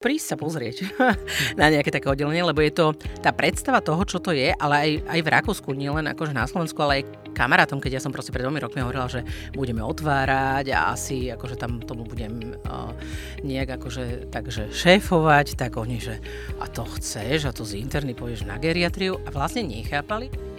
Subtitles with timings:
[0.00, 0.76] prísť sa pozrieť
[1.60, 4.90] na nejaké také oddelenie, lebo je to tá predstava toho, čo to je, ale aj,
[5.04, 8.40] aj v Rakúsku, nielen akože na Slovensku, ale aj kamarátom, keď ja som proste pred
[8.40, 12.96] dvomi rokmi hovorila, že budeme otvárať a asi akože tam tomu budem uh,
[13.44, 16.16] nejak akože takže šéfovať, tak oni, že
[16.56, 20.49] a to chceš a to z interny povieš na geriatriu a vlastne nechápali.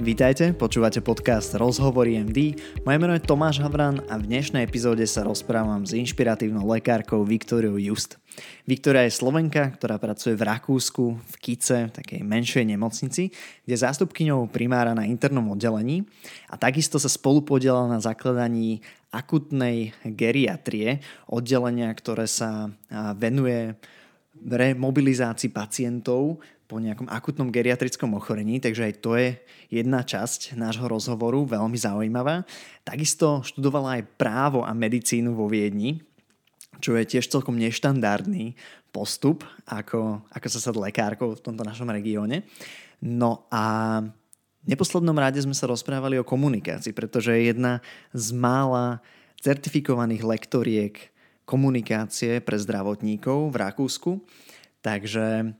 [0.00, 2.56] Vítajte, počúvate podcast Rozhovory MD.
[2.88, 7.76] Moje meno je Tomáš Havran a v dnešnej epizóde sa rozprávam s inšpiratívnou lekárkou Viktoriou
[7.76, 8.16] Just.
[8.64, 13.28] Viktoria je Slovenka, ktorá pracuje v Rakúsku, v Kice, takej menšej nemocnici,
[13.68, 16.08] kde zástupkyňou primára na internom oddelení
[16.48, 18.80] a takisto sa spolu na zakladaní
[19.12, 22.72] akutnej geriatrie, oddelenia, ktoré sa
[23.20, 23.76] venuje
[24.48, 26.40] remobilizácii pacientov
[26.70, 29.34] po nejakom akutnom geriatrickom ochorení, takže aj to je
[29.74, 32.46] jedna časť nášho rozhovoru, veľmi zaujímavá.
[32.86, 35.98] Takisto študovala aj právo a medicínu vo Viedni,
[36.78, 38.54] čo je tiež celkom neštandardný
[38.94, 42.46] postup, ako, ako sa stať lekárkou v tomto našom regióne.
[43.02, 43.98] No a
[44.62, 47.82] v neposlednom rade sme sa rozprávali o komunikácii, pretože je jedna
[48.14, 49.02] z mála
[49.42, 50.94] certifikovaných lektoriek
[51.48, 54.10] komunikácie pre zdravotníkov v Rakúsku.
[54.86, 55.56] Takže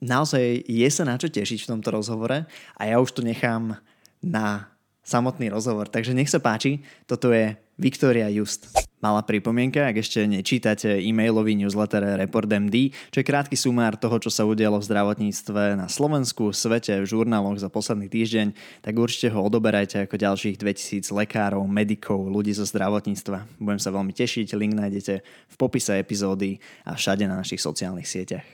[0.00, 3.76] naozaj je sa na čo tešiť v tomto rozhovore a ja už to nechám
[4.20, 4.68] na
[5.04, 5.88] samotný rozhovor.
[5.88, 8.68] Takže nech sa páči, toto je Viktoria Just.
[9.00, 14.28] Malá pripomienka, ak ešte nečítate e-mailový newsletter Report MD, čo je krátky sumár toho, čo
[14.28, 18.52] sa udialo v zdravotníctve na Slovensku, svete, v žurnáloch za posledný týždeň,
[18.84, 23.56] tak určite ho odoberajte ako ďalších 2000 lekárov, medikov, ľudí zo zdravotníctva.
[23.56, 28.44] Budem sa veľmi tešiť, link nájdete v popise epizódy a všade na našich sociálnych sieťach.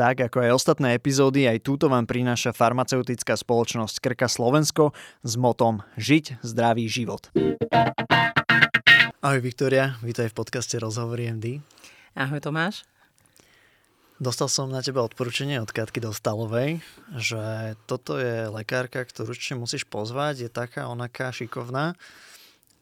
[0.00, 5.84] Tak ako aj ostatné epizódy, aj túto vám prináša farmaceutická spoločnosť Krka Slovensko s motom
[6.00, 7.28] Žiť zdravý život.
[9.20, 11.60] Ahoj Viktoria, vítaj v podcaste Rozhovory MD.
[12.16, 12.88] Ahoj Tomáš.
[14.16, 16.80] Dostal som na teba odporúčanie od Katky Dostalovej,
[17.20, 21.92] že toto je lekárka, ktorú určite musíš pozvať, je taká onaká šikovná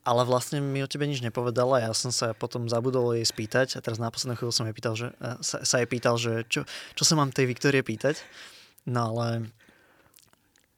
[0.08, 1.84] ale vlastne mi o tebe nič nepovedala.
[1.84, 4.96] Ja som sa potom zabudol jej spýtať a teraz na poslednú chvíľu som jej pýtal,
[4.96, 6.64] že, eh, sa, sa jej pýtal, že čo,
[6.96, 8.24] čo sa mám tej Viktorie pýtať.
[8.88, 9.52] No ale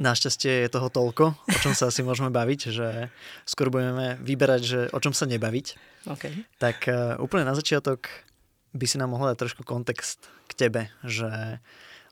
[0.03, 3.13] našťastie je toho toľko, o čom sa asi môžeme baviť, že
[3.47, 5.67] skôr budeme vyberať, že o čom sa nebaviť.
[6.11, 6.49] Okay.
[6.57, 8.09] Tak uh, úplne na začiatok
[8.73, 11.61] by si nám mohla dať trošku kontext k tebe, že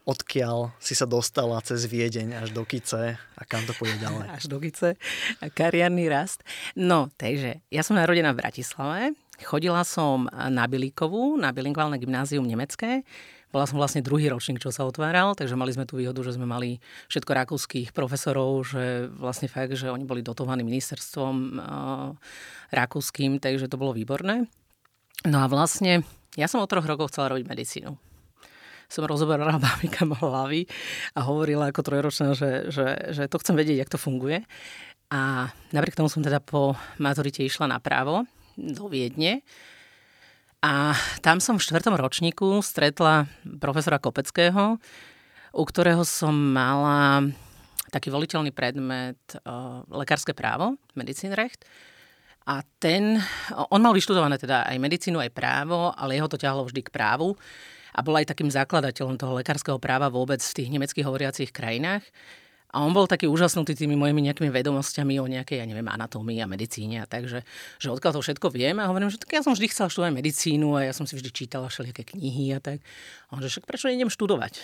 [0.09, 4.27] odkiaľ si sa dostala cez Viedeň až do Kice a kam to pôjde ďalej?
[4.41, 4.97] Až do Kice
[5.45, 6.41] a kariérny rast.
[6.73, 9.13] No, takže ja som narodená v Bratislave,
[9.45, 13.05] chodila som na Bilíkovú, na bilingválne gymnázium nemecké,
[13.49, 16.45] bola som vlastne druhý ročník, čo sa otváral, takže mali sme tú výhodu, že sme
[16.45, 22.13] mali všetko rakúskych profesorov, že vlastne fakt, že oni boli dotovaní ministerstvom uh,
[22.69, 24.45] rakúskym, takže to bolo výborné.
[25.25, 26.05] No a vlastne
[26.37, 28.08] ja som od troch rokov chcela robiť medicínu
[28.89, 30.65] som rozoberala babika hlavy
[31.15, 34.43] a hovorila ako trojročná, že, že, že to chcem vedieť, jak to funguje.
[35.09, 39.41] A napriek tomu som teda po maturite išla na právo do Viedne.
[40.59, 43.31] A tam som v štvrtom ročníku stretla
[43.63, 44.77] profesora Kopeckého,
[45.55, 47.25] u ktorého som mala
[47.89, 51.65] taký voliteľný predmet uh, lekárske právo, medicínrecht.
[52.49, 53.17] A ten,
[53.73, 57.37] on mal vyštudované teda aj medicínu, aj právo, ale jeho to ťahlo vždy k právu
[57.99, 62.07] a bol aj takým zakladateľom toho lekárskeho práva vôbec v tých nemeckých hovoriacich krajinách.
[62.69, 66.47] A on bol taký úžasnutý tými mojimi nejakými vedomosťami o nejakej, ja neviem, anatómii a
[66.47, 67.01] medicíne.
[67.01, 67.43] A takže,
[67.81, 68.77] že odkiaľ to všetko viem.
[68.77, 71.33] A hovorím, že tak ja som vždy chcel študovať medicínu a ja som si vždy
[71.33, 72.85] čítala všelijaké knihy a tak.
[73.33, 74.61] A on, že však prečo nejdem študovať?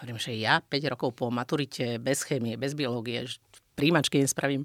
[0.00, 3.28] Hovorím, že ja 5 rokov po maturite, bez chémie, bez biológie,
[3.76, 4.64] príjmačky nespravím.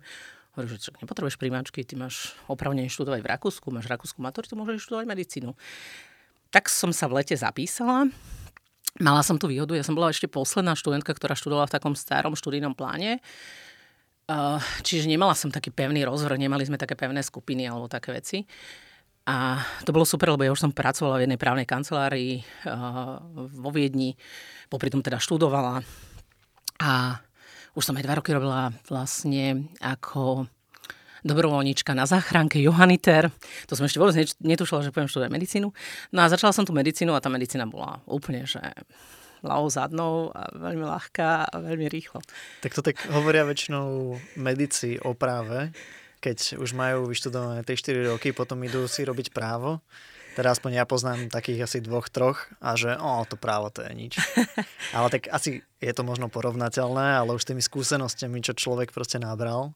[0.56, 4.88] Hovorím, že však nepotrebuješ príjmačky, ty máš opravne študovať v Rakúsku, máš rakúsku maturitu, môžeš
[4.88, 5.56] študovať medicínu.
[6.52, 8.12] Tak som sa v lete zapísala.
[9.00, 12.36] Mala som tú výhodu, ja som bola ešte posledná študentka, ktorá študovala v takom starom
[12.36, 13.24] študijnom pláne.
[14.84, 18.44] Čiže nemala som taký pevný rozvrh, nemali sme také pevné skupiny alebo také veci.
[19.28, 22.44] A to bolo super, lebo ja už som pracovala v jednej právnej kancelárii
[23.36, 24.20] vo Viedni,
[24.68, 25.80] popri tom teda študovala.
[26.84, 27.22] A
[27.80, 30.52] už som aj dva roky robila vlastne ako
[31.22, 33.30] dobrovoľníčka na záchranke, Johanniter.
[33.70, 35.68] To som ešte vôbec netušila, že poviem študovať medicínu.
[36.14, 38.62] No a začala som tú medicínu a tá medicína bola úplne, že
[39.42, 42.22] ľavou zadnou a veľmi ľahká a veľmi rýchlo.
[42.62, 45.74] Tak to tak hovoria väčšinou medici o práve,
[46.22, 49.82] keď už majú vyštudované 3-4 roky, potom idú si robiť právo.
[50.32, 53.92] Teda aspoň ja poznám takých asi dvoch, troch a že o, to právo to je
[53.92, 54.14] nič.
[54.96, 59.74] Ale tak asi je to možno porovnateľné, ale už tými skúsenostiami, čo človek proste nabral,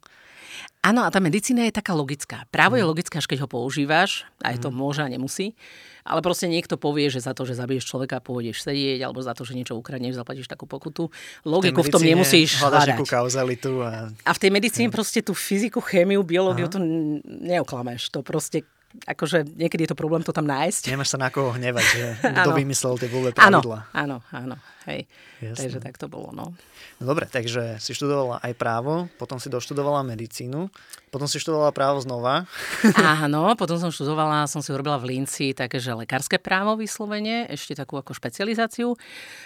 [0.86, 2.46] Áno, a tá medicína je taká logická.
[2.54, 5.57] Právo je logické, až keď ho používaš, aj to môže a nemusí.
[6.06, 9.42] Ale proste niekto povie, že za to, že zabiješ človeka, pôjdeš sedieť, alebo za to,
[9.42, 11.10] že niečo ukradneš, zaplatíš takú pokutu.
[11.42, 13.02] Logiku v, v tom nemusíš hľadať.
[13.02, 13.81] kauzalitu.
[13.81, 14.13] A...
[14.13, 16.74] a v tej medicíne proste tú fyziku, chémiu, biológiu, Aha.
[16.78, 16.80] to
[17.25, 18.13] neoklameš.
[18.13, 18.62] To proste
[19.03, 20.88] akože niekedy je to problém to tam nájsť.
[20.95, 22.03] Nemáš sa na koho hnevať, že
[22.39, 23.92] kto vymyslel tie vôle pravidla.
[23.92, 24.56] Áno, áno, áno,
[24.88, 25.03] hej.
[25.44, 25.68] Jasne.
[25.68, 26.56] Takže tak to bolo, no.
[27.00, 27.03] no.
[27.03, 30.71] Dobre, takže si študovala aj právo, potom si doštudovala medicínu,
[31.12, 32.47] potom si študovala právo znova.
[33.24, 38.00] Áno, potom som študovala, som si urobila v Linci takéže lekárske právo vyslovene, ešte takú
[38.00, 38.95] ako špecializáciu.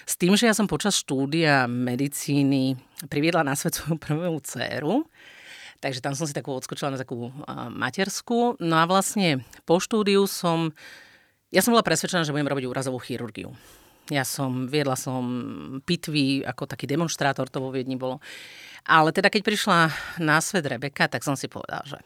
[0.06, 2.78] S tým, že ja som počas štúdia medicíny
[3.10, 5.06] priviedla na svet svoju prvú dceru,
[5.80, 7.32] Takže tam som si takú odskočila na takú
[7.72, 8.60] materskú.
[8.60, 10.76] No a vlastne po štúdiu som,
[11.56, 13.56] ja som bola presvedčená, že budem robiť úrazovú chirurgiu.
[14.10, 15.24] Ja som, viedla som
[15.86, 18.18] pitvy, ako taký demonstrátor to vo Viedni bolo.
[18.90, 19.78] Ale teda keď prišla
[20.20, 22.02] na svet Rebeka, tak som si povedala, že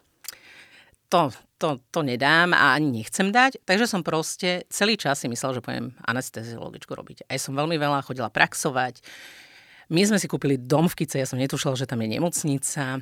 [1.08, 1.32] to,
[1.62, 3.64] to, to nedám a ani nechcem dať.
[3.64, 7.30] Takže som proste celý čas si myslel, že poviem anesteziologičku robiť.
[7.32, 9.00] Aj som veľmi veľa chodila praxovať.
[9.94, 13.00] My sme si kúpili dom v Kice, ja som netušila, že tam je nemocnica.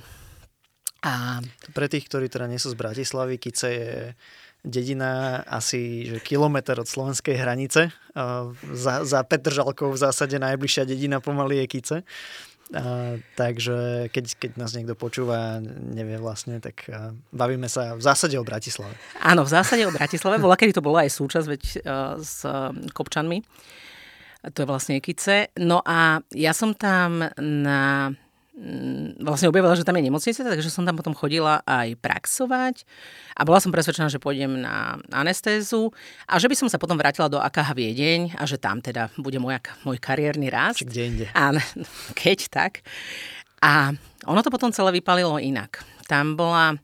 [1.01, 1.41] A...
[1.73, 3.91] Pre tých, ktorí teda nie sú z Bratislavy, Kice je
[4.61, 7.89] dedina asi že kilometr od slovenskej hranice.
[8.73, 11.97] Za, za Petržalkou v zásade najbližšia dedina pomaly je Kice.
[12.71, 18.39] A, takže keď, keď nás niekto počúva nevie vlastne, tak a, bavíme sa v zásade
[18.39, 18.95] o Bratislave.
[19.19, 20.39] Áno, v zásade o Bratislave.
[20.39, 23.43] Bola, kedy to bolo aj súčasť veď, uh, s uh, Kopčanmi.
[24.45, 25.51] To je vlastne Kice.
[25.59, 28.13] No a ja som tam na
[29.23, 32.83] vlastne objavila, že tam je nemocnica, takže som tam potom chodila aj praxovať
[33.39, 35.95] a bola som presvedčená, že pôjdem na anestézu
[36.27, 39.39] a že by som sa potom vrátila do AKH Viedeň a že tam teda bude
[39.39, 39.55] môj,
[39.87, 40.83] môj kariérny rast.
[40.83, 41.25] Či kde inde.
[41.31, 41.55] A,
[42.19, 42.73] keď tak.
[43.63, 43.95] A
[44.27, 45.79] ono to potom celé vypalilo inak.
[46.11, 46.75] Tam bola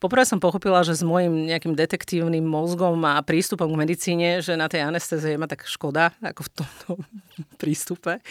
[0.00, 4.64] Poprvé som pochopila, že s môjim nejakým detektívnym mozgom a prístupom k medicíne, že na
[4.64, 6.88] tej anestézie ma tak škoda, ako v tomto
[7.60, 8.24] prístupe.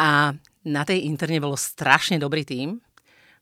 [0.00, 0.32] A
[0.64, 2.80] na tej interne bolo strašne dobrý tím.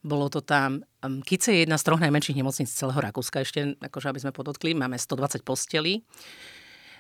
[0.03, 4.11] Bolo to tam, um, Kice je jedna z troch najmenších nemocníc celého Rakúska, ešte akože
[4.11, 6.03] aby sme podotkli, máme 120 postelí.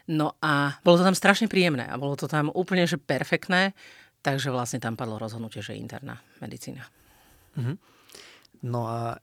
[0.06, 3.74] No a bolo to tam strašne príjemné a bolo to tam úplne že perfektné,
[4.22, 6.86] takže vlastne tam padlo rozhodnutie, že interná medicína.
[7.58, 7.76] Mm-hmm.
[8.62, 9.18] No a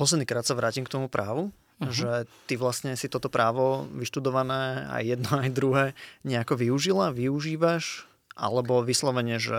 [0.00, 1.92] posledný krát sa vrátim k tomu právu, uh-huh.
[1.92, 2.12] že
[2.48, 5.84] ty vlastne si toto právo vyštudované aj jedno, aj druhé
[6.24, 9.58] nejako využila, využívaš alebo vyslovene, že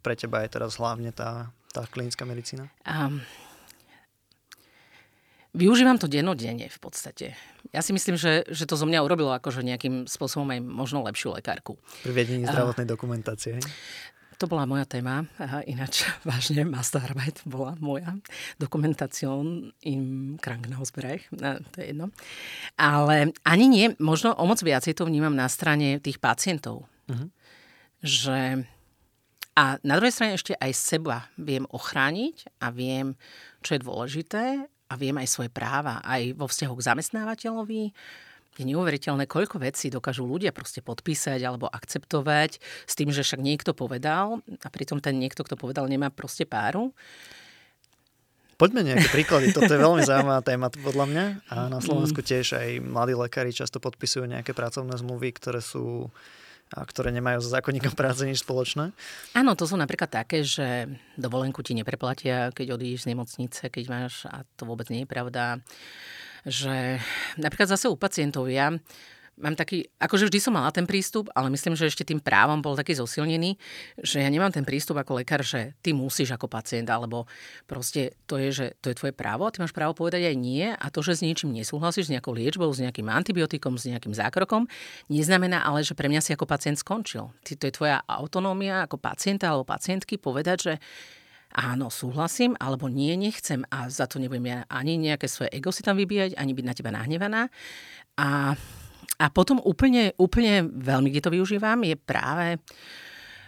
[0.00, 2.72] pre teba je teraz hlavne tá, tá klinická medicína?
[2.88, 3.20] Um,
[5.52, 7.36] využívam to dennodenne v podstate.
[7.70, 11.36] Ja si myslím, že, že to zo mňa urobilo akože nejakým spôsobom aj možno lepšiu
[11.36, 11.76] lekárku.
[12.00, 13.60] Pri viedení zdravotnej uh, dokumentácie.
[14.42, 18.16] To bola moja téma, Aha, ináč vážne Masterarbeit bola moja
[18.56, 21.28] dokumentácion im Krankenhausbereich,
[21.70, 22.10] to je jedno.
[22.74, 26.88] Ale ani nie, možno o moc viacej to vnímam na strane tých pacientov.
[27.04, 27.28] Uh-huh
[28.04, 28.68] že
[29.54, 33.16] a na druhej strane ešte aj seba viem ochrániť a viem,
[33.62, 37.82] čo je dôležité a viem aj svoje práva, aj vo vzťahu k zamestnávateľovi.
[38.54, 43.74] Je neuveriteľné, koľko vecí dokážu ľudia proste podpísať alebo akceptovať s tým, že však niekto
[43.74, 46.94] povedal a pritom ten niekto, kto povedal, nemá proste páru.
[48.54, 49.50] Poďme nejaké príklady.
[49.50, 51.24] Toto je veľmi zaujímavá téma podľa mňa.
[51.50, 52.26] A na Slovensku mm.
[52.26, 56.14] tiež aj mladí lekári často podpisujú nejaké pracovné zmluvy, ktoré sú
[56.72, 58.94] ktoré nemajú so zákonníkom práce nič spoločné?
[59.36, 64.24] Áno, to sú napríklad také, že dovolenku ti nepreplatia, keď odídeš z nemocnice, keď máš,
[64.30, 65.60] a to vôbec nie je pravda,
[66.44, 67.00] že
[67.40, 68.74] napríklad zase u pacientov ja
[69.38, 72.78] mám taký, akože vždy som mala ten prístup, ale myslím, že ešte tým právom bol
[72.78, 73.58] taký zosilnený,
[73.98, 77.26] že ja nemám ten prístup ako lekár, že ty musíš ako pacient, alebo
[77.66, 80.70] proste to je, že to je tvoje právo a ty máš právo povedať aj nie
[80.70, 84.70] a to, že s niečím nesúhlasíš, s nejakou liečbou, s nejakým antibiotikom, s nejakým zákrokom,
[85.10, 87.34] neznamená ale, že pre mňa si ako pacient skončil.
[87.42, 90.74] Ty, to je tvoja autonómia ako pacienta alebo pacientky povedať, že
[91.54, 95.86] áno, súhlasím, alebo nie, nechcem a za to nebudem ja ani nejaké svoje ego si
[95.86, 97.42] tam vybíjať, ani byť na teba nahnevaná.
[98.18, 98.58] A
[99.20, 102.58] a potom úplne, úplne veľmi, kde to využívam, je práve...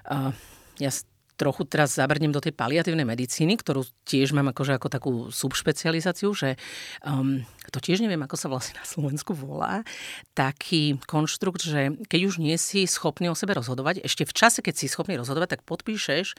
[0.06, 0.30] Uh,
[0.78, 0.92] ja
[1.36, 6.56] trochu teraz zabrnem do tej paliatívnej medicíny, ktorú tiež mám akože ako takú subšpecializáciu, že
[7.04, 9.84] um, to tiež neviem, ako sa vlastne na Slovensku volá,
[10.32, 14.75] taký konštrukt, že keď už nie si schopný o sebe rozhodovať, ešte v čase, keď
[14.80, 16.34] si schopný rozhodovať, tak podpíšeš,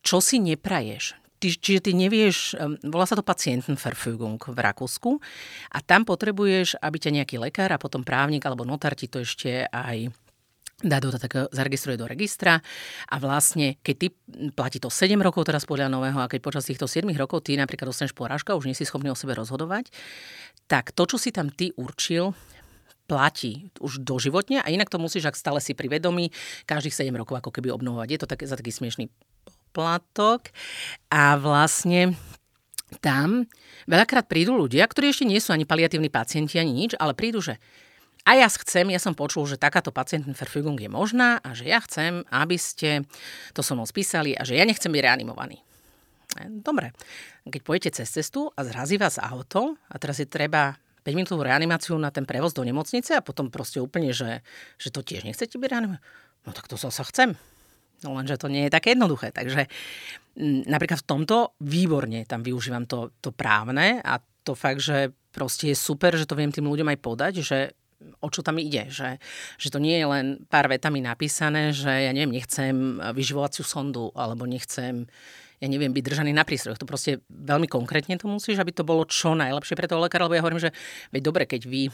[0.00, 1.19] čo si nepraješ.
[1.40, 2.52] Ty, čiže ty nevieš,
[2.84, 5.16] volá sa to Patientenverfügung v Rakúsku
[5.72, 9.64] a tam potrebuješ, aby ťa nejaký lekár a potom právnik alebo notár ti to ešte
[9.72, 10.12] aj
[10.80, 12.60] dá do takého, zaregistruje do registra
[13.08, 14.06] a vlastne, keď ty,
[14.52, 17.92] platí to 7 rokov teraz podľa nového a keď počas týchto 7 rokov ty napríklad
[17.92, 19.92] dostaneš porážka, už nie si schopný o sebe rozhodovať,
[20.68, 22.32] tak to, čo si tam ty určil,
[23.10, 26.30] platí už doživotne a inak to musíš, ak stále si pri vedomí,
[26.62, 28.08] každých 7 rokov ako keby obnovovať.
[28.14, 29.10] Je to také, za taký smiešný
[29.70, 30.50] platok
[31.10, 32.18] a vlastne
[32.98, 33.46] tam
[33.86, 37.62] veľakrát prídu ľudia, ktorí ešte nie sú ani paliatívni pacienti, ani nič, ale prídu, že
[38.28, 42.20] a ja chcem, ja som počul, že takáto Patientenverfügung je možná a že ja chcem,
[42.28, 43.08] aby ste
[43.56, 45.64] to so mnou spísali a že ja nechcem byť reanimovaný.
[46.36, 46.92] E, dobre,
[47.48, 51.96] keď pôjdete cez cestu a zrazí vás auto a teraz je treba 5 minútovú reanimáciu
[51.96, 54.44] na ten prevoz do nemocnice a potom proste úplne, že,
[54.76, 56.04] že to tiež nechcete byť reanimovaný,
[56.44, 57.40] no tak to sa chcem.
[58.04, 59.32] No lenže to nie je také jednoduché.
[59.32, 59.68] Takže
[60.68, 65.76] napríklad v tomto výborne tam využívam to, to právne a to fakt, že proste je
[65.76, 67.58] super, že to viem tým ľuďom aj podať, že
[68.24, 68.88] o čo tam ide.
[68.88, 69.20] Že,
[69.60, 74.48] že to nie je len pár vetami napísané, že ja neviem, nechcem vyživovaciu sondu, alebo
[74.48, 75.04] nechcem
[75.60, 76.80] ja neviem, byť držaný na prístrojoch.
[76.80, 80.40] To proste veľmi konkrétne to musíš, aby to bolo čo najlepšie pre toho lekára, lebo
[80.40, 80.72] ja hovorím, že
[81.12, 81.92] veď dobre, keď vy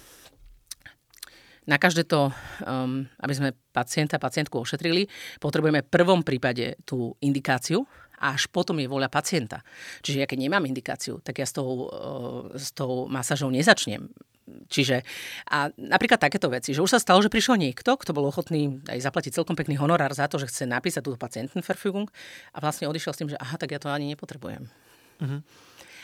[1.66, 2.30] na každé to,
[2.62, 5.10] um, aby sme pacienta, pacientku ošetrili,
[5.42, 7.84] potrebujeme v prvom prípade tú indikáciu,
[8.16, 9.60] a až potom je voľa pacienta.
[10.00, 14.08] Čiže ja keď nemám indikáciu, tak ja s tou, uh, s tou masážou nezačnem.
[14.46, 15.02] Čiže
[15.50, 19.02] a napríklad takéto veci, že už sa stalo, že prišiel niekto, kto bol ochotný aj
[19.02, 22.06] zaplatiť celkom pekný honorár za to, že chce napísať túto pacientenverfügung
[22.54, 24.70] a vlastne odišiel s tým, že aha, tak ja to ani nepotrebujem.
[25.18, 25.40] Uh-huh.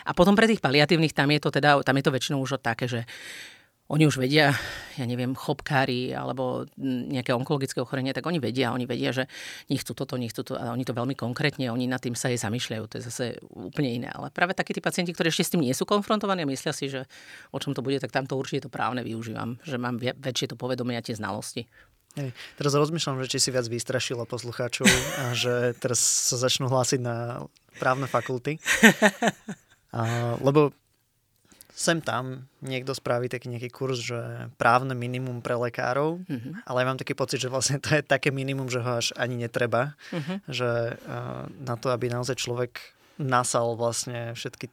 [0.02, 2.90] A potom pre tých paliatívnych tam je to teda, tam je to väčšinou už také,
[2.90, 3.06] že
[3.92, 4.56] oni už vedia,
[4.96, 9.28] ja neviem, chopkári alebo nejaké onkologické ochorenie, tak oni vedia, oni vedia, že
[9.68, 12.82] nechcú toto, nechcú to, a oni to veľmi konkrétne, oni nad tým sa aj zamýšľajú,
[12.88, 14.08] to je zase úplne iné.
[14.08, 16.88] Ale práve takí tí pacienti, ktorí ešte s tým nie sú konfrontovaní a myslia si,
[16.88, 17.04] že
[17.52, 20.96] o čom to bude, tak tamto určite to právne využívam, že mám väčšie to povedomie
[20.96, 21.68] a tie znalosti.
[22.16, 22.32] Hej.
[22.56, 24.88] Teraz rozmýšľam, že či si viac vystrašila poslucháčov
[25.20, 27.44] a že teraz sa začnú hlásiť na
[27.76, 28.56] právne fakulty.
[29.92, 30.72] A, lebo
[31.72, 36.68] sem tam niekto spraví taký nejaký kurz, že právne minimum pre lekárov, mm-hmm.
[36.68, 39.40] ale ja mám taký pocit, že vlastne to je také minimum, že ho až ani
[39.40, 40.38] netreba, mm-hmm.
[40.52, 42.76] že uh, na to, aby naozaj človek
[43.16, 44.68] nasal vlastne všetky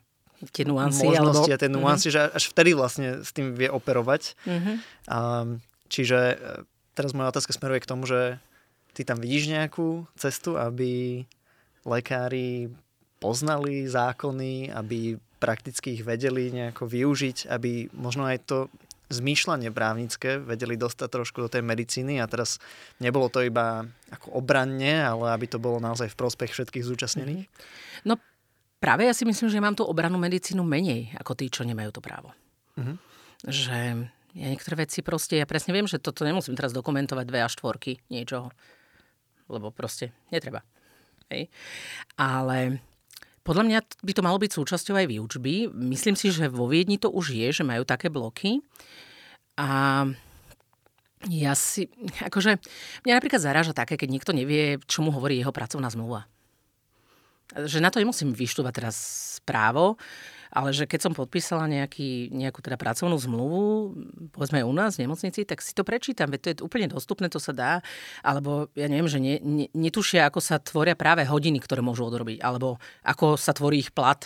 [0.56, 1.56] tie nuancy, možnosti alebo...
[1.56, 2.32] a tie nuancy, mm-hmm.
[2.32, 4.40] že až vtedy vlastne s tým vie operovať.
[4.48, 4.76] Mm-hmm.
[5.12, 5.60] Um,
[5.92, 6.64] čiže e,
[6.96, 8.40] teraz moja otázka smeruje k tomu, že
[8.96, 11.24] ty tam vidíš nejakú cestu, aby
[11.84, 12.72] lekári
[13.20, 18.58] poznali zákony, aby prakticky ich vedeli nejako využiť, aby možno aj to
[19.10, 22.62] zmýšľanie právnické vedeli dostať trošku do tej medicíny a teraz
[23.02, 23.82] nebolo to iba
[24.14, 27.50] ako obranne, ale aby to bolo naozaj v prospech všetkých zúčastnených?
[28.06, 28.22] No
[28.78, 32.02] práve ja si myslím, že mám tú obrannú medicínu menej ako tí, čo nemajú to
[32.06, 32.30] právo.
[32.78, 32.96] Uh-huh.
[33.50, 37.58] Že ja niektoré veci proste, ja presne viem, že toto nemusím teraz dokumentovať dve až
[37.58, 38.54] štvorky niečoho,
[39.50, 40.62] lebo proste netreba.
[41.34, 41.50] Hej.
[42.14, 42.78] Ale
[43.44, 45.72] podľa mňa by to malo byť súčasťou aj výučby.
[45.72, 48.62] Myslím si, že vo Viedni to už je, že majú také bloky.
[49.60, 50.06] A
[51.28, 51.92] ja si,
[52.24, 52.64] akože,
[53.04, 56.24] mňa napríklad zaráža také, keď niekto nevie, čo mu hovorí jeho pracovná zmluva.
[57.52, 58.98] Že na to nemusím vyštúvať teraz
[59.44, 60.00] právo,
[60.50, 63.62] ale že keď som podpísala nejaký, nejakú teda pracovnú zmluvu,
[64.34, 67.38] povedzme u nás v nemocnici, tak si to prečítam, veď to je úplne dostupné, to
[67.38, 67.74] sa dá.
[68.26, 72.42] Alebo ja neviem, že ne, ne, netušia, ako sa tvoria práve hodiny, ktoré môžu odrobiť,
[72.42, 74.26] alebo ako sa tvorí ich plat.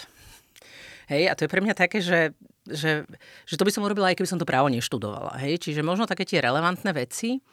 [1.12, 2.32] Hej, a to je pre mňa také, že,
[2.63, 3.03] že,
[3.44, 5.36] že to by som urobila, aj keby som to právo neštudovala.
[5.44, 7.44] Hej, čiže možno také tie relevantné veci.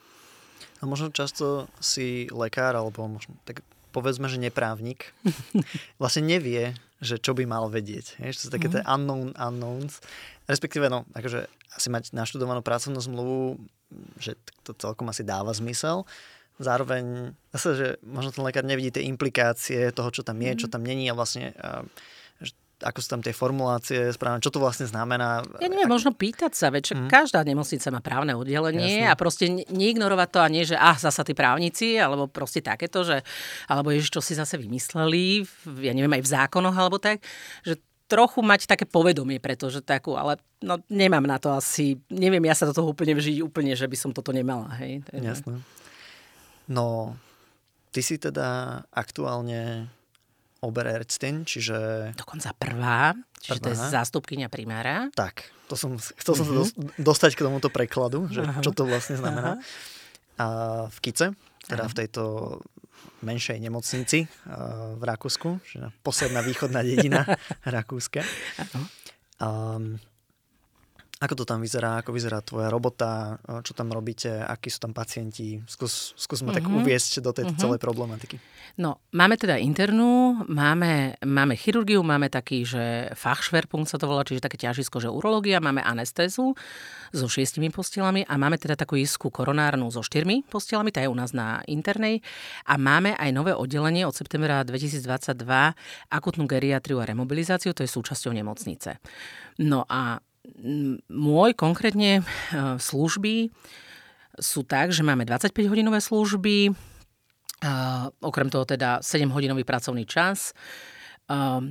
[0.81, 5.11] A možno často si lekár, alebo možno tak povedzme, že neprávnik,
[6.01, 8.21] vlastne nevie, že čo by mal vedieť.
[8.21, 8.73] Je, to sú také mm.
[8.77, 10.05] tie unknown unknowns.
[10.45, 13.57] Respektíve, no, akože asi mať naštudovanú pracovnú zmluvu,
[14.21, 16.05] že to celkom asi dáva zmysel.
[16.61, 20.61] Zároveň, zase, že možno ten lekár nevidí tie implikácie toho, čo tam je, mm.
[20.61, 21.83] čo tam není a vlastne uh,
[22.81, 25.45] ako sú tam tie formulácie správne, čo to vlastne znamená.
[25.61, 25.95] Ja neviem, ako...
[25.95, 27.09] možno pýtať sa, veď mm.
[27.13, 29.13] každá nemocnica má právne oddelenie Jasne.
[29.13, 33.21] a proste neignorovať to a nie, že ah, zasa tí právnici, alebo proste takéto, že,
[33.69, 35.45] alebo ježiš, čo si zase vymysleli,
[35.85, 37.21] ja neviem, aj v zákonoch alebo tak,
[37.63, 37.77] že
[38.11, 42.67] trochu mať také povedomie, pretože takú, ale no, nemám na to asi, neviem ja sa
[42.67, 44.67] do toho úplne vžiť úplne, že by som toto nemala.
[44.83, 45.07] Hej?
[45.07, 45.23] Takže...
[45.23, 45.55] Jasné.
[46.67, 47.15] No,
[47.95, 49.91] ty si teda aktuálne
[50.61, 52.13] Oberärztin, čiže...
[52.17, 53.65] Dokonca prvá, čiže prvá.
[53.65, 55.09] to je zástupkynia primára.
[55.17, 56.69] Tak, to som, chcel som uh-huh.
[56.69, 57.01] sa mhm.
[57.01, 58.61] dostať k tomuto prekladu, že uh-huh.
[58.61, 59.57] čo to vlastne znamená.
[59.57, 60.41] Uh-huh.
[60.41, 60.47] A
[60.93, 61.33] v Kice,
[61.65, 61.93] teda uh-huh.
[61.93, 62.23] v tejto
[63.21, 64.29] menšej nemocnici
[64.97, 67.25] v Rakúsku, že posledná východná dedina
[67.65, 68.25] Rakúska.
[68.25, 68.85] Uh-huh.
[69.41, 70.01] Um,
[71.21, 72.01] Ako to tam vyzerá?
[72.01, 73.37] Ako vyzerá tvoja robota?
[73.61, 74.41] Čo tam robíte?
[74.41, 75.61] Akí sú tam pacienti?
[75.69, 76.57] Skús, ma uh-huh.
[76.57, 76.81] tak mhm.
[76.81, 77.61] uviesť do tejto uh-huh.
[77.61, 78.41] celej problematiky.
[78.81, 84.47] No, máme teda internú, máme, máme chirurgiu, máme taký, že fachšverpunkt sa to volá, čiže
[84.47, 86.57] také ťažisko, že urológia, máme anestézu
[87.11, 91.19] so šiestimi postelami a máme teda takú isku koronárnu so štyrmi postelami, tá je u
[91.19, 92.23] nás na internej
[92.65, 95.35] a máme aj nové oddelenie od septembra 2022
[96.09, 99.03] akutnú geriatriu a remobilizáciu, to je súčasťou nemocnice.
[99.61, 100.23] No a
[101.11, 102.23] môj konkrétne e,
[102.79, 103.51] služby
[104.41, 106.73] sú tak, že máme 25-hodinové služby,
[108.25, 110.57] okrem toho teda 7-hodinový pracovný čas.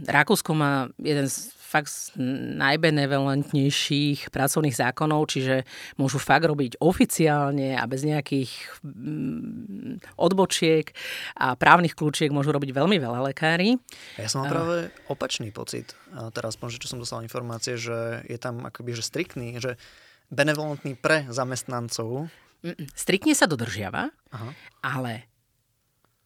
[0.06, 2.18] Rakúsko má jeden z fakt z
[2.58, 5.70] najbenevolentnejších pracovných zákonov, čiže
[6.02, 10.90] môžu fakt robiť oficiálne a bez nejakých mm, odbočiek
[11.38, 13.78] a právnych kľúčiek môžu robiť veľmi veľa lekári.
[14.18, 15.94] Ja som mal práve opačný pocit.
[16.34, 19.78] teraz aspoň, čo som dostal informácie, že je tam akoby že striktný, že
[20.34, 22.34] benevolentný pre zamestnancov.
[22.98, 24.50] Striktne sa dodržiava, Aha.
[24.82, 25.30] ale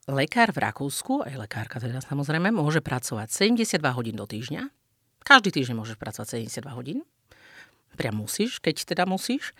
[0.07, 4.82] lekár v Rakúsku, aj lekárka teda samozrejme, môže pracovať 72 hodín do týždňa
[5.23, 6.99] každý týždeň môžeš pracovať 72 hodín.
[7.95, 9.55] Priam musíš, keď teda musíš.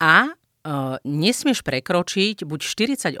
[0.00, 0.34] A
[0.64, 2.60] Uh, nesmieš prekročiť buď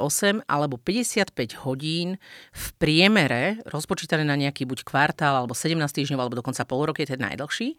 [0.48, 2.16] alebo 55 hodín
[2.56, 7.20] v priemere, rozpočítané na nejaký buď kvartál alebo 17 týždňov alebo dokonca pol roky, je
[7.20, 7.76] najdlhší.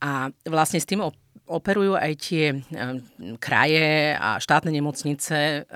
[0.00, 1.04] A vlastne s tým
[1.50, 2.62] operujú aj tie
[3.42, 5.66] kraje a štátne nemocnice,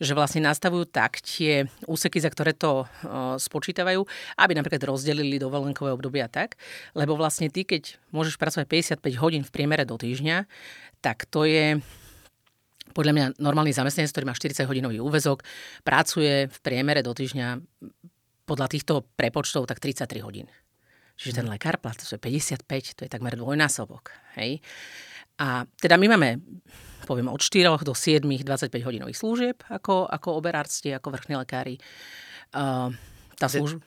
[0.00, 2.88] že vlastne nastavujú tak tie úseky, za ktoré to
[3.36, 4.00] spočítavajú,
[4.40, 6.56] aby napríklad rozdelili do dovolenkové obdobia tak,
[6.96, 10.48] lebo vlastne ty, keď môžeš pracovať 55 hodín v priemere do týždňa,
[11.04, 11.78] tak to je
[12.96, 15.44] podľa mňa normálny zamestnanec, ktorý má 40-hodinový úvezok,
[15.84, 17.60] pracuje v priemere do týždňa
[18.48, 20.48] podľa týchto prepočtov tak 33 hodín.
[21.14, 24.10] Čiže ten lekár pracuje 55, to je takmer dvojnásobok.
[24.34, 24.58] Hej?
[25.38, 26.42] A teda my máme
[27.04, 31.76] poviem od 4 do 7 25 hodinových služieb ako, ako oberársti, ako vrchní lekári.
[32.56, 32.90] Uh,
[33.36, 33.84] tá služba...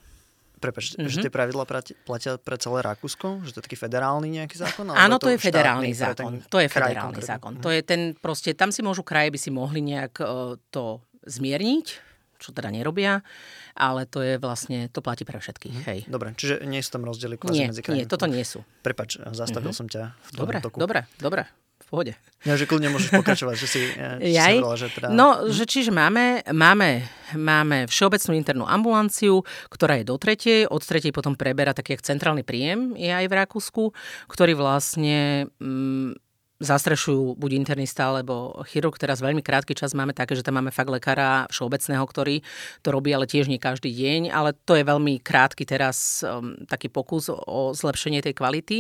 [0.58, 1.06] Prepač, mm-hmm.
[1.06, 1.70] že tie pravidla
[2.02, 3.46] platia pre celé Rakúsko?
[3.46, 4.90] Že to je taký federálny nejaký zákon?
[4.90, 6.42] Áno, to, to je federálny zákon.
[6.50, 7.54] To je federálny zákon.
[7.62, 12.07] To je ten proste, tam si môžu kraje by si mohli nejak uh, to zmierniť,
[12.38, 13.26] čo teda nerobia,
[13.74, 15.76] ale to je vlastne, to platí pre všetkých.
[15.76, 15.84] Mm.
[15.90, 16.00] Hej.
[16.10, 18.06] Dobre, čiže nie sú tam rozdiely nie, medzi krajinami?
[18.06, 18.62] Nie, toto nie sú.
[18.86, 19.78] Prepač, zastavil mm-hmm.
[19.78, 20.78] som ťa v tom dobre, toku.
[20.78, 21.44] Dobre, dobre,
[21.78, 22.14] v pohode.
[22.46, 24.54] Ja, že kľudne môžeš pokračovať, že si, eh, že Jaj?
[24.54, 25.08] si hovorila, že teda...
[25.14, 27.06] No, že čiže máme, máme,
[27.38, 32.94] máme všeobecnú internú ambulanciu, ktorá je do tretej, od tretej potom preberá taký centrálny príjem,
[32.98, 33.84] je aj v Rakúsku,
[34.30, 35.50] ktorý vlastne...
[35.62, 36.18] Mm,
[36.58, 38.98] zastrešujú buď internista alebo chirurg.
[38.98, 42.36] Teraz veľmi krátky čas máme také, že tam máme fakt lekára všeobecného, ktorý
[42.82, 44.34] to robí, ale tiež nie každý deň.
[44.34, 48.78] Ale to je veľmi krátky teraz um, taký pokus o zlepšenie tej kvality.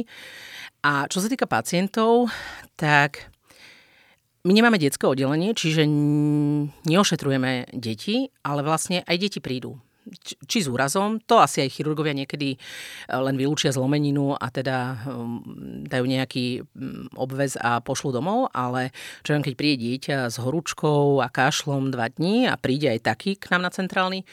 [0.81, 2.33] A čo sa týka pacientov,
[2.73, 3.29] tak
[4.41, 5.83] my nemáme detské oddelenie, čiže
[6.87, 9.77] neošetrujeme deti, ale vlastne aj deti prídu
[10.23, 12.57] či s úrazom, to asi aj chirurgovia niekedy e,
[13.11, 15.41] len vylúčia zlomeninu a teda um,
[15.85, 21.27] dajú nejaký mm, obvez a pošlu domov, ale čo keď príde dieťa s horúčkou a
[21.31, 24.25] kašlom dva dní a príde aj taký k nám na centrálny,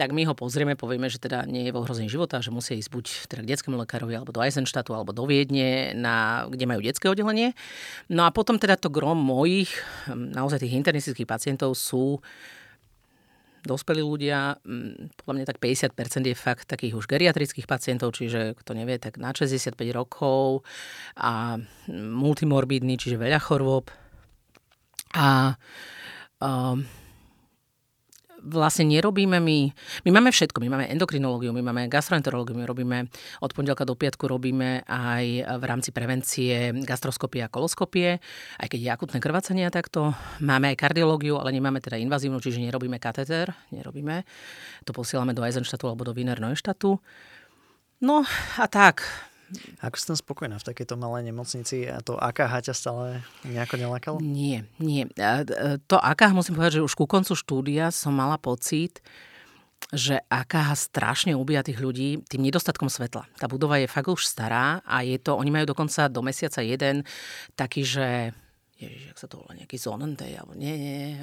[0.00, 2.88] tak my ho pozrieme, povieme, že teda nie je v ohrození života, že musia ísť
[2.88, 7.04] buď teda k detskému lekárovi, alebo do Eisenstadtu, alebo do Viedne, na, kde majú detské
[7.12, 7.52] oddelenie.
[8.08, 9.68] No a potom teda to grom mojich,
[10.08, 12.24] naozaj tých internistických pacientov sú
[13.64, 18.72] dospelí ľudia, mm, podľa mňa tak 50% je fakt takých už geriatrických pacientov, čiže kto
[18.76, 20.64] nevie, tak na 65 rokov
[21.16, 23.92] a multimorbidný, čiže veľa chorôb.
[25.16, 25.58] A
[26.38, 26.86] um,
[28.42, 29.58] vlastne nerobíme my,
[30.04, 33.06] my máme všetko, my máme endokrinológiu, my máme gastroenterológiu, my robíme
[33.40, 35.24] od pondelka do piatku robíme aj
[35.60, 38.18] v rámci prevencie gastroskopie a koloskopie,
[38.58, 40.12] aj keď je akutné krvácanie takto.
[40.42, 44.26] Máme aj kardiológiu, ale nemáme teda invazívnu, čiže nerobíme kateter, nerobíme.
[44.84, 46.98] To posielame do Eisenstadtu alebo do Wiener Neustadtu.
[48.00, 48.24] No
[48.56, 49.04] a tak,
[49.82, 53.04] ako si tam spokojná v takejto malej nemocnici a to AKH ťa stále
[53.42, 54.18] nejako nelakalo?
[54.22, 55.10] Nie, nie.
[55.90, 59.02] To AKH musím povedať, že už ku koncu štúdia som mala pocit,
[59.90, 63.26] že AKH strašne ubíja tých ľudí tým nedostatkom svetla.
[63.40, 67.02] Tá budova je fakt už stará a je to, oni majú dokonca do mesiaca jeden
[67.58, 68.30] taký, že
[68.80, 71.20] Ježiš, jak sa to volá, nejaký zonentej, alebo nie, nie.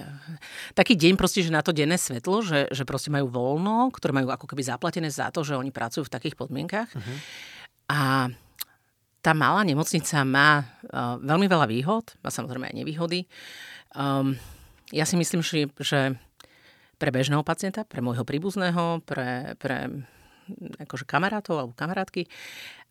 [0.77, 4.29] Taký deň proste, že na to denné svetlo, že, že proste majú voľno, ktoré majú
[4.29, 6.85] ako keby zaplatené za to, že oni pracujú v takých podmienkach.
[6.93, 7.17] Uh-huh.
[7.87, 8.31] A
[9.23, 13.27] tá malá nemocnica má uh, veľmi veľa výhod, má samozrejme aj nevýhody.
[13.95, 14.35] Um,
[14.91, 16.15] ja si myslím, že, že
[16.95, 19.91] pre bežného pacienta, pre môjho príbuzného, pre, pre
[20.79, 22.27] akože kamarátov alebo kamarátky,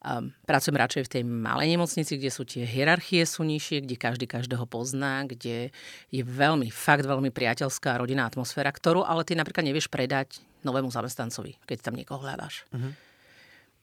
[0.07, 4.31] Um, pracujem radšej v tej malej nemocnici, kde sú tie hierarchie sú nižšie, kde každý
[4.31, 5.75] každého pozná, kde
[6.15, 11.59] je veľmi, fakt veľmi priateľská rodinná atmosféra, ktorú ale ty napríklad nevieš predať novému zamestnancovi,
[11.67, 12.69] keď tam niekoho hľadáš.
[12.71, 12.95] Uh-huh.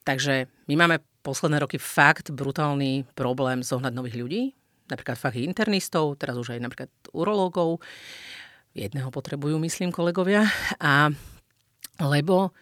[0.04, 4.42] Takže my máme posledné roky fakt brutálny problém zohnať nových ľudí,
[4.92, 7.80] napríklad fakt internistov, teraz už aj napríklad urológov.
[8.76, 10.44] Jedného potrebujú, myslím, kolegovia.
[10.76, 11.08] A
[12.02, 12.52] lebo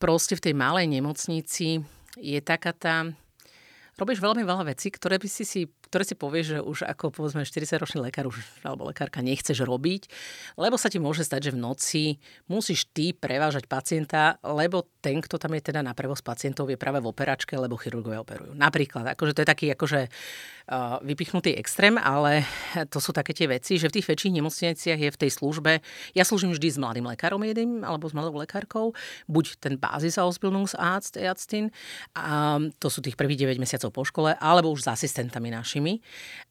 [0.00, 1.78] proste v tej malej nemocnici
[2.18, 3.06] je taká tá...
[4.00, 7.42] Robíš veľmi veľa vecí, ktoré by si si ktoré si povieš, že už ako povedzme
[7.42, 10.06] 40-ročný lekár už, alebo lekárka nechceš robiť,
[10.54, 12.02] lebo sa ti môže stať, že v noci
[12.46, 17.00] musíš ty prevážať pacienta, lebo ten, kto tam je teda na prevoz pacientov, je práve
[17.00, 18.52] v operačke, lebo chirurgovia operujú.
[18.52, 22.44] Napríklad, akože to je taký akože uh, vypichnutý extrém, ale
[22.92, 25.80] to sú také tie veci, že v tých väčších nemocniciach je v tej službe,
[26.12, 28.92] ja slúžim vždy s mladým lekárom jedným, alebo s mladou lekárkou,
[29.26, 31.72] buď ten Basisausbildungsarzt, Ärztin,
[32.12, 36.04] a to sú tých prvých 9 mesiacov po škole, alebo už s asistentami našimi.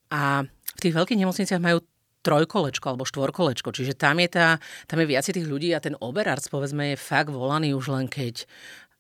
[0.10, 1.86] A v tých veľkých nemocniciach majú
[2.20, 4.48] trojkolečko alebo štvorkolečko, čiže tam je, tá,
[4.86, 8.44] tam je viac tých ľudí a ten oberárc, povedzme, je fakt volaný už len keď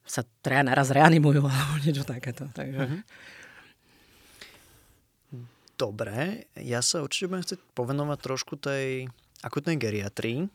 [0.10, 2.50] sa traja naraz reanimujú alebo niečo takéto.
[2.56, 2.80] Takže...
[2.80, 3.02] Mm-hmm.
[5.80, 9.08] Dobre, ja sa určite budem chcieť povenovať trošku tej
[9.40, 10.52] akutnej geriatrii.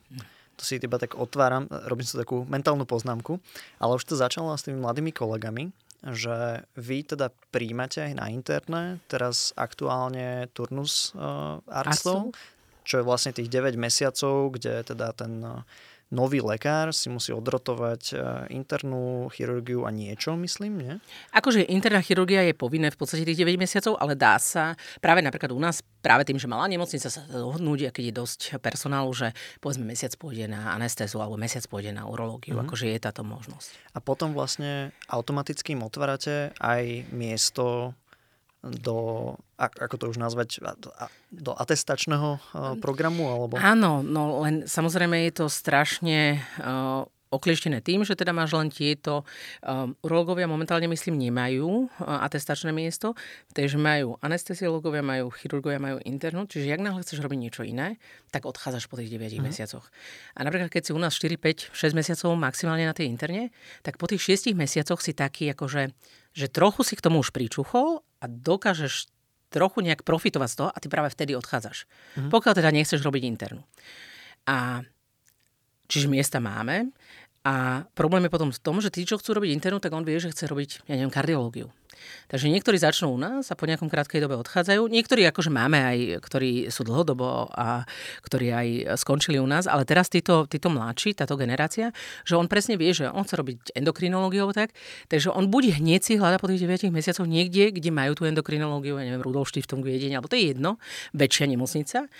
[0.55, 3.40] To si iba tak otváram, robím si takú mentálnu poznámku,
[3.81, 5.72] ale už to začalo s tými mladými kolegami,
[6.12, 12.37] že vy teda príjmate aj na interné teraz aktuálne turnus uh, arctov,
[12.84, 15.64] čo je vlastne tých 9 mesiacov, kde teda ten uh,
[16.14, 18.16] nový lekár si musí odrotovať e,
[18.54, 20.94] internú chirurgiu a niečo, myslím, nie?
[21.34, 25.50] Akože interná chirurgia je povinné v podstate tých 9 mesiacov, ale dá sa práve napríklad
[25.50, 29.34] u nás, práve tým, že malá nemocnica sa dohodnúť, a keď je dosť personálu, že
[29.58, 32.68] povedzme mesiac pôjde na anestézu alebo mesiac pôjde na urológiu, mm-hmm.
[32.70, 33.96] akože je táto možnosť.
[33.96, 37.92] A potom vlastne automaticky otvárate aj miesto
[38.72, 38.96] do,
[39.59, 40.62] ako to už nazvať,
[41.29, 42.40] do atestačného
[42.81, 43.29] programu?
[43.29, 43.61] Alebo...
[43.61, 47.05] Áno, no len samozrejme je to strašne uh,
[47.36, 49.26] oklieštené tým, že teda máš len tieto,
[49.60, 53.18] um, urológovia momentálne myslím nemajú uh, atestačné miesto,
[53.52, 57.98] takže majú anesteziológovia, majú chirurgovia, majú internú, čiže ak náhle chceš robiť niečo iné,
[58.30, 59.42] tak odchádzaš po tých 9 mm.
[59.50, 59.90] mesiacoch.
[60.38, 63.50] A napríklad keď si u nás 4, 5, 6 mesiacov maximálne na tej interne,
[63.82, 65.90] tak po tých 6 mesiacoch si taký akože,
[66.34, 69.10] že trochu si k tomu už pričuchol a dokážeš
[69.54, 71.86] trochu nejak profitovať z toho a ty práve vtedy odchádzaš.
[72.18, 72.30] Mm.
[72.34, 73.62] Pokiaľ teda nechceš robiť internú.
[74.50, 74.82] A
[75.86, 76.90] čiže miesta máme,
[77.44, 80.16] a problém je potom v tom, že tí, čo chcú robiť internú, tak on vie,
[80.16, 81.68] že chce robiť, ja neviem, kardiológiu.
[82.28, 84.90] Takže niektorí začnú u nás a po nejakom krátkej dobe odchádzajú.
[84.90, 87.87] Niektorí akože máme aj, ktorí sú dlhodobo a
[88.26, 88.68] ktorí aj
[89.00, 91.94] skončili u nás, ale teraz títo, títo mladší, táto generácia,
[92.26, 94.76] že on presne vie, že on chce robiť endokrinológiu tak,
[95.09, 99.00] takže on buď hneď si hľada po tých 9 mesiacoch niekde, kde majú tú endokrinológiu,
[99.00, 100.76] ja neviem, Rudolf Štiftom v Viedeni, alebo to je jedno,
[101.16, 102.11] väčšia nemocnica.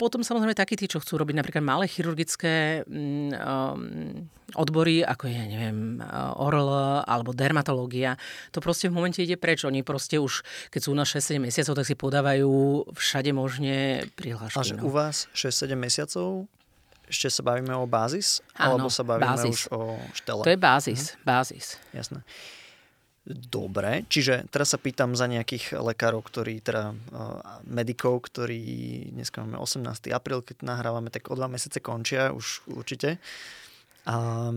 [0.00, 5.98] Potom samozrejme takí tí, čo chcú robiť napríklad malé chirurgické um, odbory, ako je, neviem,
[6.38, 8.14] ORL alebo dermatológia,
[8.54, 9.64] to proste v momente ide preč.
[9.64, 12.52] Oni proste už, keď sú na 6-7 mesiacov, tak si podávajú
[12.92, 14.58] všade možne prihlášky.
[14.58, 14.88] A že no.
[14.88, 16.50] u vás 6-7 mesiacov
[17.06, 18.42] ešte sa bavíme o bázis?
[18.58, 19.70] Áno, alebo sa bavíme bázis.
[19.70, 20.42] už o štele?
[20.42, 21.22] To je bázis, mhm.
[21.22, 21.66] bázis.
[21.94, 22.20] Jasné.
[23.26, 28.62] Dobre, čiže teraz sa pýtam za nejakých lekárov, ktorí, teda uh, medikov, ktorí,
[29.10, 30.14] dneska máme 18.
[30.14, 33.18] apríl, keď nahrávame, tak o dva mesiace končia už určite.
[34.06, 34.54] A,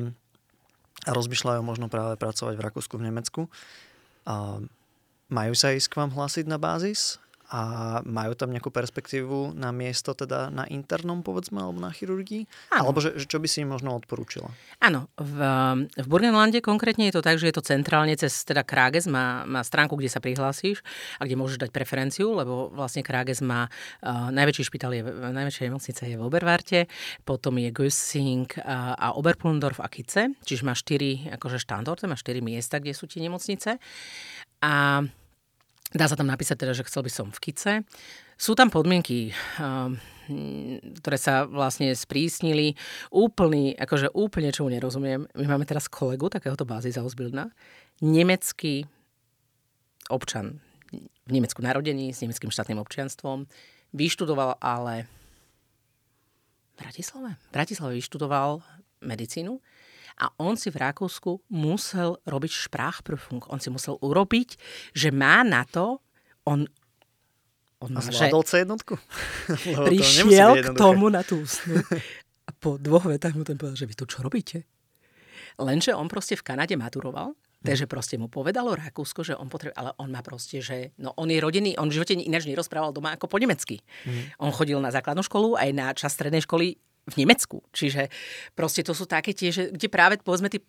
[1.01, 3.41] a rozmýšľajú možno práve pracovať v Rakúsku, v Nemecku.
[5.29, 7.21] Majú sa ísť k vám hlásiť na bázis?
[7.49, 7.61] A
[8.05, 12.45] majú tam nejakú perspektívu na miesto teda na internom povedzme alebo na chirurgii?
[12.69, 12.89] Ano.
[12.89, 14.53] Alebo že, že čo by si im možno odporúčila?
[14.77, 15.37] Áno, v,
[15.97, 19.65] v Burgenlande konkrétne je to tak, že je to centrálne cez teda Kráges má, má
[19.65, 20.85] stránku, kde sa prihlásíš
[21.17, 26.01] a kde môžeš dať preferenciu, lebo vlastne Kráges má uh, najväčší špital je, najväčšia nemocnica
[26.05, 26.79] je v Obervarte,
[27.25, 32.45] potom je Gössing a, a Oberplundorf a Kice, čiže má štyri akože štandorte, má štyri
[32.45, 33.81] miesta, kde sú tie nemocnice.
[34.59, 35.01] A
[35.89, 37.73] Dá sa tam napísať teda, že chcel by som v Kice.
[38.37, 39.97] Sú tam podmienky, ehm,
[41.01, 42.77] ktoré sa vlastne sprísnili.
[43.09, 45.25] Úplný, akože úplne čomu nerozumiem.
[45.33, 47.49] My máme teraz kolegu, takéhoto bázy za Ausbildna,
[48.05, 48.85] nemecký
[50.13, 50.61] občan,
[51.29, 53.45] v Nemecku narodený, s nemeckým štátnym občianstvom.
[53.93, 55.05] Vyštudoval ale
[56.73, 57.37] v Bratislave.
[57.49, 58.61] V Bratislave vyštudoval
[59.01, 59.61] medicínu
[60.19, 63.47] a on si v Rakúsku musel robiť Sprachprüfung.
[63.47, 64.59] On si musel urobiť,
[64.91, 66.03] že má na to,
[66.43, 66.67] on,
[67.79, 68.99] on a zvládol C jednotku?
[69.87, 71.79] prišiel k tomu na tú ústnu.
[72.45, 74.67] A po dvoch vetách mu ten povedal, že vy tu čo robíte?
[75.55, 79.91] Lenže on proste v Kanade maturoval Takže proste mu povedalo Rakúsko, že on potrebuje, ale
[79.99, 83.27] on má proste, že no on je rodený, on v živote ináč nerozprával doma ako
[83.27, 83.83] po nemecky.
[84.07, 84.47] Mm.
[84.47, 87.63] On chodil na základnú školu aj na čas strednej školy v Nemecku.
[87.71, 88.11] Čiže
[88.57, 90.59] proste to sú také tie, že, kde práve povedzme tí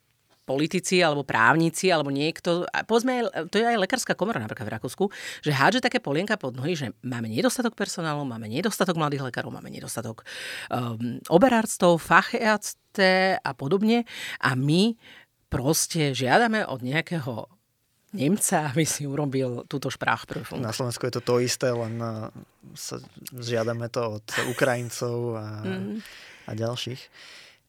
[0.51, 3.23] politici alebo právnici alebo niekto, a povedzme,
[3.55, 5.05] to je aj lekárska komora napríklad v Rakúsku,
[5.47, 9.71] že hádže také polienka pod nohy, že máme nedostatok personálu, máme nedostatok mladých lekárov, máme
[9.71, 10.27] nedostatok
[10.73, 14.09] um, oberárstv, fachácte a podobne
[14.43, 14.99] a my
[15.47, 17.47] proste žiadame od nejakého
[18.11, 20.59] Nemca, aby si urobil túto šprachprüfung.
[20.59, 22.27] Na Slovensku je to to isté, len uh,
[22.75, 22.99] sa,
[23.31, 25.97] žiadame to od Ukrajincov a, mm.
[26.47, 27.01] a ďalších.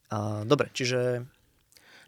[0.09, 1.23] Uh, dobre, čiže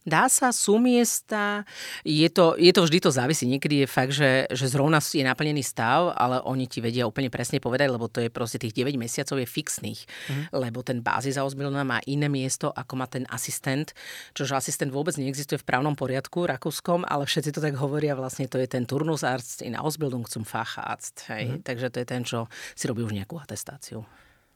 [0.03, 1.63] Dá sa, sú miesta,
[2.03, 3.47] je to, je to vždy to závisí.
[3.47, 7.63] Niekedy je fakt, že, že zrovna je naplnený stav, ale oni ti vedia úplne presne
[7.63, 10.03] povedať, lebo to je proste tých 9 mesiacov je fixných.
[10.03, 10.43] Mm.
[10.51, 13.95] Lebo ten bázis zaozbilná má iné miesto, ako má ten asistent.
[14.35, 18.59] Čože asistent vôbec neexistuje v právnom poriadku rakúskom, ale všetci to tak hovoria, vlastne to
[18.59, 21.31] je ten Turnusarzt in Ausbildung zum Facharzt.
[21.31, 21.55] Hej?
[21.55, 21.59] Mm.
[21.63, 24.03] Takže to je ten, čo si robí už nejakú atestáciu.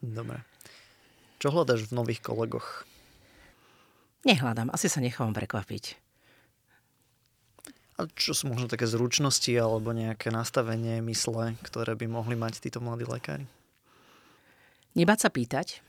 [0.04, 0.44] Dobre.
[1.40, 2.84] Čo hľadaš v nových kolegoch?
[4.28, 5.96] Nehľadám, asi sa nechávam prekvapiť.
[7.98, 12.84] A čo sú možno také zručnosti alebo nejaké nastavenie mysle, ktoré by mohli mať títo
[12.84, 13.48] mladí lekári?
[14.94, 15.80] Nebáť sa pýtať.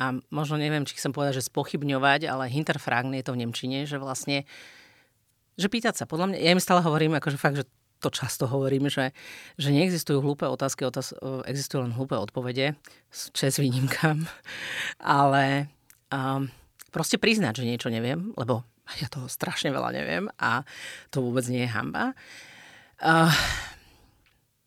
[0.00, 4.00] A možno neviem, či chcem povedať, že spochybňovať, ale hinterfragen je to v Nemčine, že
[4.00, 4.48] vlastne
[5.60, 6.04] že pýtať sa.
[6.08, 7.68] Podľa mňa, ja im stále hovorím, akože fakt, že
[8.00, 9.14] to často hovorím, že,
[9.60, 11.14] že neexistujú hlúpe otázky, otáz,
[11.46, 12.74] existujú len hlúpe odpovede,
[13.12, 14.26] čes výnimkám,
[14.98, 15.70] ale
[16.10, 16.50] um,
[16.92, 18.62] proste priznať, že niečo neviem, lebo
[19.02, 20.62] ja toho strašne veľa neviem a
[21.08, 22.12] to vôbec nie je hamba.
[23.02, 23.32] Uh,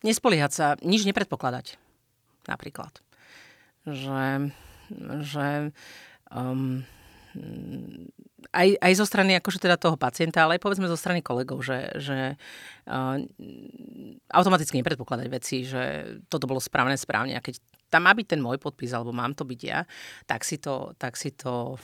[0.03, 1.79] nespoliehať sa, nič nepredpokladať.
[2.45, 2.99] Napríklad.
[3.85, 4.51] Že,
[5.21, 5.47] že
[6.33, 6.83] um,
[8.53, 11.93] aj, aj zo strany akože teda toho pacienta, ale aj povedzme zo strany kolegov, že,
[11.97, 12.17] že
[12.89, 13.17] uh,
[14.33, 17.61] automaticky nepredpokladať veci, že toto bolo správne, správne a keď
[17.95, 19.87] tam má byť ten môj podpis, alebo mám to byť ja,
[20.27, 21.79] tak si to, tak si to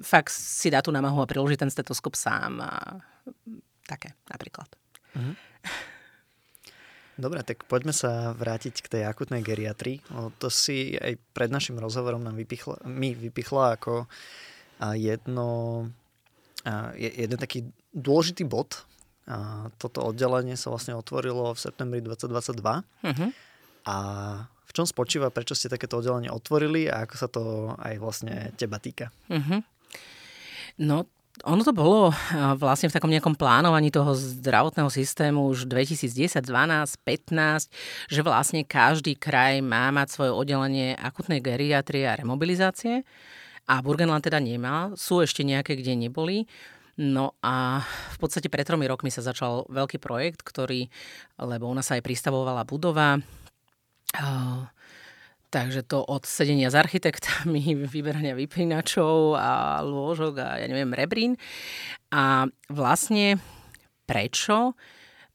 [0.00, 2.96] fakt si dá tú namahu a priloží ten stetoskop sám a
[3.84, 4.72] také napríklad.
[5.12, 5.34] Mhm.
[7.18, 10.06] Dobre, tak poďme sa vrátiť k tej akutnej geriatrii.
[10.38, 14.06] To si aj pred našim rozhovorom nám vypichla, mi vypichla ako
[14.94, 15.82] jedno,
[16.94, 18.86] jeden taký dôležitý bod.
[19.82, 22.54] Toto oddelenie sa vlastne otvorilo v septembri 2022.
[22.54, 23.28] Uh-huh.
[23.90, 23.96] A
[24.68, 28.76] v čom spočíva, prečo ste takéto oddelenie otvorili a ako sa to aj vlastne teba
[28.76, 29.08] týka?
[29.32, 29.64] Uh-huh.
[30.76, 31.08] No,
[31.46, 32.12] ono to bolo
[32.58, 37.70] vlastne v takom nejakom plánovaní toho zdravotného systému už 2010, 12, 15,
[38.10, 43.06] že vlastne každý kraj má mať svoje oddelenie akutnej geriatrie a remobilizácie
[43.70, 44.90] a Burgenland teda nemá.
[44.98, 46.50] Sú ešte nejaké, kde neboli.
[46.98, 50.90] No a v podstate pred tromi rokmi sa začal veľký projekt, ktorý,
[51.38, 53.22] lebo u nás aj pristavovala budova,
[55.48, 61.32] takže to od sedenia s architektami, vyberania vypínačov a lôžok a ja neviem, rebrín.
[62.12, 63.40] A vlastne
[64.08, 64.72] prečo?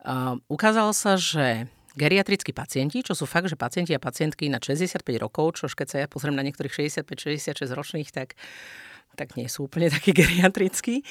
[0.03, 5.05] Uh, ukázalo sa, že geriatrickí pacienti, čo sú fakt, že pacienti a pacientky na 65
[5.21, 6.73] rokov, čo keď sa ja pozriem na niektorých
[7.05, 8.33] 65-66 ročných, tak,
[9.13, 11.05] tak nie sú úplne takí geriatrickí,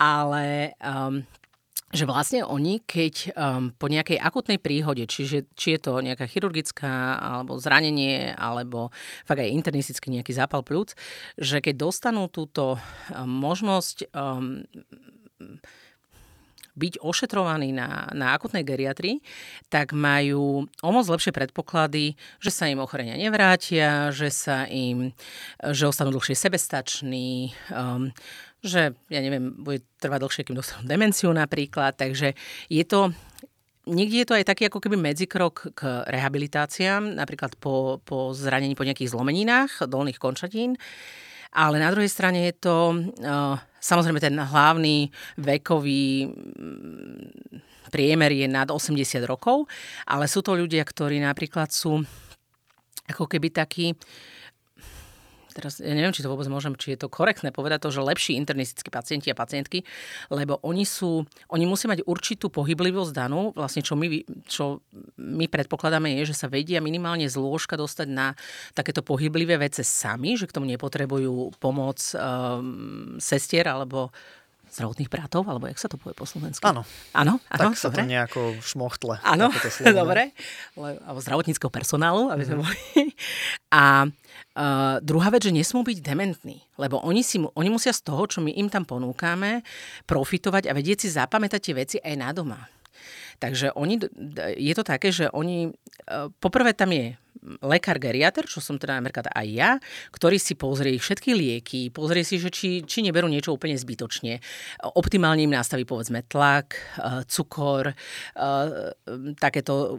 [0.00, 1.22] ale um,
[1.92, 7.20] že vlastne oni, keď um, po nejakej akutnej príhode, čiže, či je to nejaká chirurgická
[7.20, 8.88] alebo zranenie, alebo
[9.28, 10.96] fakt aj internistický nejaký zápal plúc,
[11.36, 12.80] že keď dostanú túto
[13.12, 14.64] um, možnosť um,
[16.72, 19.20] byť ošetrovaní na, na akutnej geriatrii,
[19.68, 25.12] tak majú o moc lepšie predpoklady, že sa im ochorenia nevrátia, že sa im,
[25.60, 28.08] že ostanú dlhšie sebestační, um,
[28.62, 32.38] že, ja neviem, bude trvať dlhšie, kým dostanú demenciu napríklad, takže
[32.70, 33.10] je to
[33.82, 38.86] Niekde je to aj taký ako keby medzikrok k rehabilitáciám, napríklad po, po zranení po
[38.86, 40.78] nejakých zlomeninách dolných končatín.
[41.50, 48.70] Ale na druhej strane je to uh, samozrejme ten hlavný vekový mm, priemer je nad
[48.70, 49.66] 80 rokov,
[50.06, 52.06] ale sú to ľudia, ktorí napríklad sú
[53.10, 53.92] ako keby takí
[55.52, 58.36] teraz ja neviem, či to vôbec môžem, či je to korektné povedať to, že lepší
[58.40, 59.84] internistickí pacienti a pacientky,
[60.32, 64.06] lebo oni sú, oni musia mať určitú pohyblivosť danú, vlastne čo my,
[64.48, 64.80] čo
[65.20, 68.34] my predpokladáme je, že sa vedia minimálne z lôžka dostať na
[68.72, 74.10] takéto pohyblivé vece sami, že k tomu nepotrebujú pomoc um, sestier alebo
[74.72, 76.64] zdravotných bratov, alebo jak sa to povie po slovensky?
[76.64, 76.88] Áno.
[77.12, 77.36] Áno?
[77.52, 78.00] Tak sa dobre?
[78.00, 79.20] to nejako šmochtle.
[79.20, 79.52] Áno,
[80.00, 80.32] dobre.
[80.80, 82.60] Alebo zdravotníckého personálu, aby sme mm.
[82.64, 82.80] mohli.
[83.68, 84.08] A
[84.56, 88.38] uh, druhá vec, že nesmú byť dementní, lebo oni, si, oni musia z toho, čo
[88.44, 89.64] my im tam ponúkame,
[90.04, 92.60] profitovať a vedieť si zapamätať tie veci aj na doma.
[93.40, 93.98] Takže oni,
[94.54, 97.16] je to také, že oni, uh, poprvé tam je
[97.62, 99.70] lekár geriater, čo som teda napríklad aj ja,
[100.14, 104.38] ktorý si pozrie všetky lieky, pozrie si, že či, či neberú niečo úplne zbytočne.
[104.94, 107.94] Optimálne im nastaví povedzme tlak, e, cukor, e,
[109.36, 109.98] takéto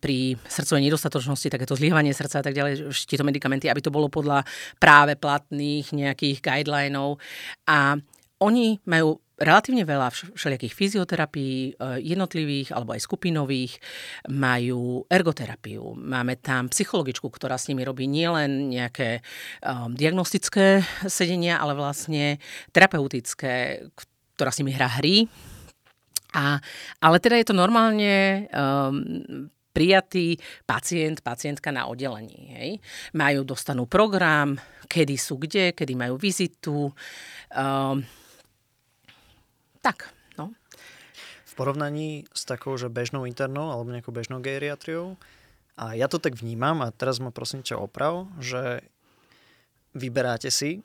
[0.00, 4.42] pri srdcovej nedostatočnosti, takéto zlievanie srdca a tak ďalej, tieto medikamenty, aby to bolo podľa
[4.80, 7.20] práve platných nejakých guidelinov.
[7.68, 8.00] A
[8.40, 13.78] oni majú relatívne veľa všelijakých fyzioterapií, eh, jednotlivých alebo aj skupinových,
[14.28, 15.94] majú ergoterapiu.
[15.94, 19.22] Máme tam psychologičku, ktorá s nimi robí nielen nejaké
[19.62, 22.42] um, diagnostické sedenia, ale vlastne
[22.74, 23.86] terapeutické,
[24.34, 25.30] ktorá s nimi hrá hry.
[26.36, 26.60] A,
[27.00, 32.52] ale teda je to normálne um, prijatý pacient, pacientka na oddelení.
[32.52, 32.70] Hej.
[33.14, 34.58] Majú, dostanú program,
[34.90, 36.90] kedy sú kde, kedy majú vizitu.
[37.54, 38.02] Um,
[39.88, 40.52] tak, no.
[41.48, 45.16] V porovnaní s takou, že bežnou internou alebo nejakou bežnou geriatriou,
[45.78, 48.82] a ja to tak vnímam, a teraz ma prosím ťa oprav, že
[49.94, 50.82] vyberáte si,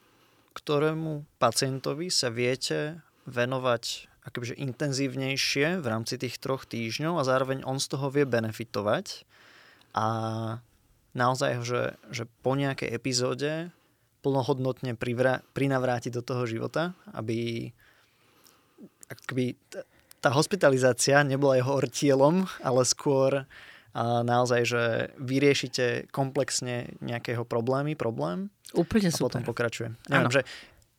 [0.53, 7.81] ktorému pacientovi sa viete venovať akože intenzívnejšie v rámci tých troch týždňov a zároveň on
[7.81, 9.27] z toho vie benefitovať
[9.91, 10.07] a
[11.11, 13.73] naozaj, že, že po nejakej epizóde
[14.23, 17.69] plnohodnotne privra- prinavráti do toho života, aby
[19.13, 19.55] akoby
[20.23, 23.45] tá hospitalizácia nebola jeho ortielom, ale skôr
[23.93, 24.83] a naozaj, že
[25.21, 28.49] vyriešite komplexne nejakého problémy, problém.
[28.73, 29.29] Úplne a super.
[29.29, 29.93] potom pokračuje.
[30.09, 30.41] Neviem, že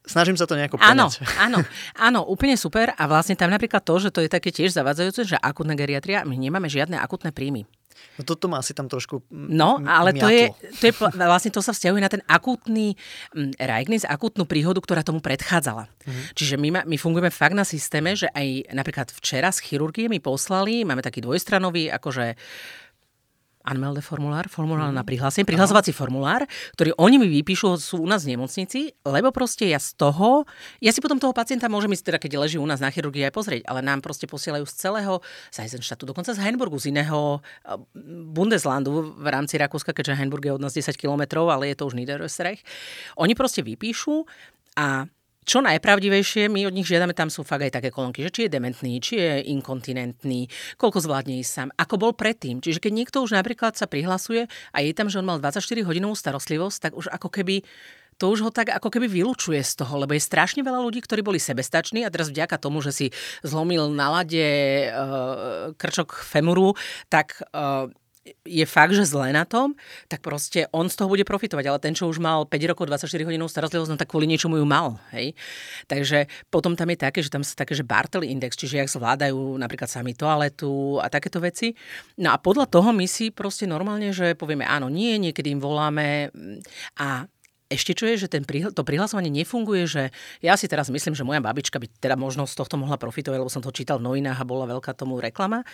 [0.04, 0.92] Snažím sa to nejako poňať.
[0.92, 1.08] Áno,
[1.40, 1.58] áno,
[1.96, 2.92] áno, úplne super.
[3.00, 6.36] A vlastne tam napríklad to, že to je také tiež zavadzajúce, že akutná geriatria, my
[6.36, 7.64] nemáme žiadne akutné príjmy.
[8.18, 10.92] No toto má asi tam trošku No, ale to je, to je,
[11.30, 12.94] vlastne to sa vzťahuje na ten akútny
[13.58, 15.86] reignis, akútnu príhodu, ktorá tomu predchádzala.
[15.88, 16.24] Mm-hmm.
[16.36, 20.86] Čiže my, my fungujeme fakt na systéme, že aj napríklad včera z chirurgie mi poslali,
[20.86, 22.36] máme taký dvojstranový, akože
[23.64, 24.96] Unmelde formulár, formulár mm.
[25.00, 26.44] na prihlásenie, prihlasovací formulár,
[26.76, 30.44] ktorý oni mi vypíšu, sú u nás v nemocnici, lebo proste ja z toho,
[30.84, 33.32] ja si potom toho pacienta môžem ísť, teda keď leží u nás na chirurgii aj
[33.32, 37.80] pozrieť, ale nám proste posielajú z celého, z Eisenstadtu, dokonca z Heinburgu, z iného eh,
[38.36, 41.96] Bundeslandu v rámci Rakúska, keďže Heinburg je od nás 10 kilometrov, ale je to už
[41.96, 42.60] Niederösterreich.
[43.16, 44.28] Oni proste vypíšu
[44.76, 45.08] a
[45.44, 48.54] čo najpravdivejšie, my od nich žiadame, tam sú fakt aj také kolónky, že či je
[48.56, 50.48] dementný, či je inkontinentný,
[50.80, 52.64] koľko zvládne ísť sám, ako bol predtým.
[52.64, 56.16] Čiže keď niekto už napríklad sa prihlasuje a je tam, že on mal 24 hodinovú
[56.16, 57.62] starostlivosť, tak už ako keby
[58.14, 61.26] to už ho tak ako keby vylúčuje z toho, lebo je strašne veľa ľudí, ktorí
[61.26, 63.06] boli sebestační a teraz vďaka tomu, že si
[63.42, 64.88] zlomil na lade e,
[65.74, 66.78] krčok femuru,
[67.10, 67.90] tak e,
[68.44, 69.76] je fakt, že zle na tom,
[70.08, 71.64] tak proste on z toho bude profitovať.
[71.68, 74.64] Ale ten, čo už mal 5 rokov, 24 hodinov starostlivosť, no tak kvôli niečomu ju
[74.64, 74.96] mal.
[75.12, 75.36] Hej?
[75.84, 79.60] Takže potom tam je také, že tam sa také, že Bartley index, čiže jak zvládajú
[79.60, 81.76] napríklad sami toaletu a takéto veci.
[82.16, 86.32] No a podľa toho my si proste normálne, že povieme áno, nie, niekedy im voláme
[86.96, 87.28] a
[87.74, 90.02] ešte čo je, že ten, to prihlasovanie nefunguje, že
[90.40, 93.50] ja si teraz myslím, že moja babička by teda možno z tohto mohla profitovať, lebo
[93.50, 95.66] som to čítal v novinách a bola veľká tomu reklama,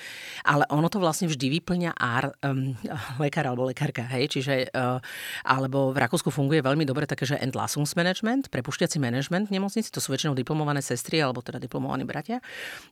[0.43, 2.73] ale ono to vlastne vždy vyplňa ár, um,
[3.21, 4.99] lekár alebo lekárka, hej, čiže uh,
[5.45, 10.17] alebo v Rakúsku funguje veľmi dobre také, že Entlassungsmanagement, prepušťací management v nemocnici, to sú
[10.17, 12.41] väčšinou diplomované sestry alebo teda diplomovaní bratia,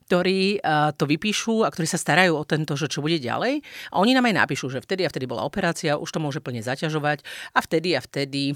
[0.05, 3.65] ktorí uh, to vypíšu a ktorí sa starajú o tento, že čo bude ďalej.
[3.93, 6.61] A oni nám aj napíšu, že vtedy a vtedy bola operácia, už to môže plne
[6.61, 8.53] zaťažovať a vtedy a vtedy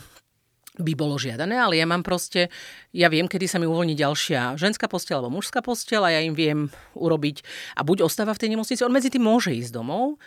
[0.82, 2.50] by bolo žiadané, ale ja mám proste,
[2.90, 6.34] ja viem, kedy sa mi uvoľní ďalšia ženská posteľ alebo mužská posteľ a ja im
[6.34, 7.46] viem urobiť
[7.78, 10.18] a buď ostáva v tej nemocnici, on medzi tým môže ísť domov,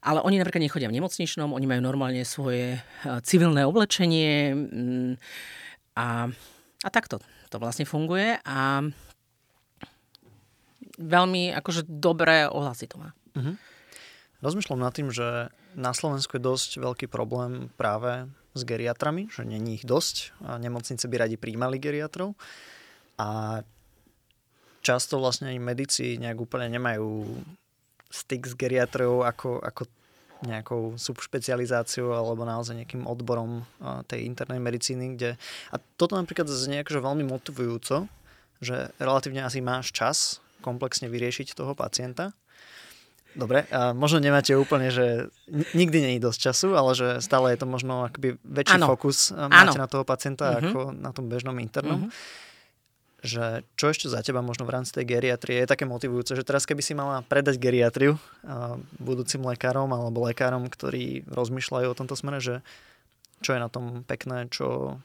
[0.00, 5.12] ale oni napríklad nechodia v nemocničnom, oni majú normálne svoje eh, civilné oblečenie mm,
[6.00, 6.32] a,
[6.80, 7.20] a takto
[7.52, 8.80] to vlastne funguje a
[10.96, 13.10] veľmi akože dobré ohlasy to má.
[13.34, 13.58] Uh-huh.
[14.40, 19.78] Rozmýšľam nad tým, že na Slovensku je dosť veľký problém práve s geriatrami, že není
[19.78, 22.34] ich dosť a nemocnice by radi príjmali geriatrov.
[23.20, 23.60] A
[24.82, 27.26] často vlastne aj medici nejak úplne nemajú
[28.10, 29.86] styk s geriatrou ako, ako
[30.40, 33.62] nejakou subšpecializáciou alebo naozaj nejakým odborom
[34.08, 35.36] tej internej medicíny, kde...
[35.70, 38.08] A toto napríklad znie akože veľmi motivujúco,
[38.58, 42.32] že relatívne asi máš čas komplexne vyriešiť toho pacienta
[43.30, 47.62] Dobre, a možno nemáte úplne, že nikdy nie je dosť času, ale že stále je
[47.62, 48.90] to možno akoby väčší ano.
[48.90, 49.86] fokus máte ano.
[49.86, 50.62] na toho pacienta uh-huh.
[50.66, 52.10] ako na tom bežnom internom.
[52.10, 53.22] Uh-huh.
[53.22, 53.44] Že
[53.78, 56.82] čo ešte za teba možno v rámci tej geriatrie je také motivujúce, že teraz keby
[56.82, 58.18] si mala predať geriatriu
[58.98, 62.54] budúcim lekárom alebo lekárom, ktorí rozmýšľajú o tomto smere, že
[63.40, 64.98] Čo je na tom pekné, čo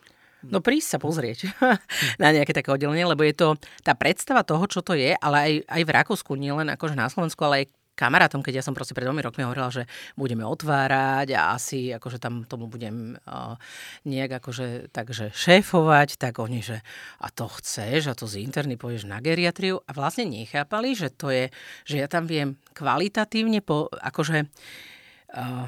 [0.45, 1.49] No prísť sa pozrieť
[2.21, 3.47] na nejaké také oddelenie, lebo je to
[3.81, 7.41] tá predstava toho, čo to je, ale aj, aj v Rakúsku, nielen akože na Slovensku,
[7.45, 9.87] ale aj kamarátom, keď ja som proste pred dvomi rokmi hovorila, že
[10.19, 13.55] budeme otvárať a asi akože tam tomu budem uh,
[14.03, 16.83] nejak akože takže šéfovať, tak oni, že
[17.23, 19.79] a to chceš a to z interny pôjdeš na geriatriu?
[19.87, 21.47] A vlastne nechápali, že to je,
[21.87, 25.65] že ja tam viem kvalitatívne po, akože uh,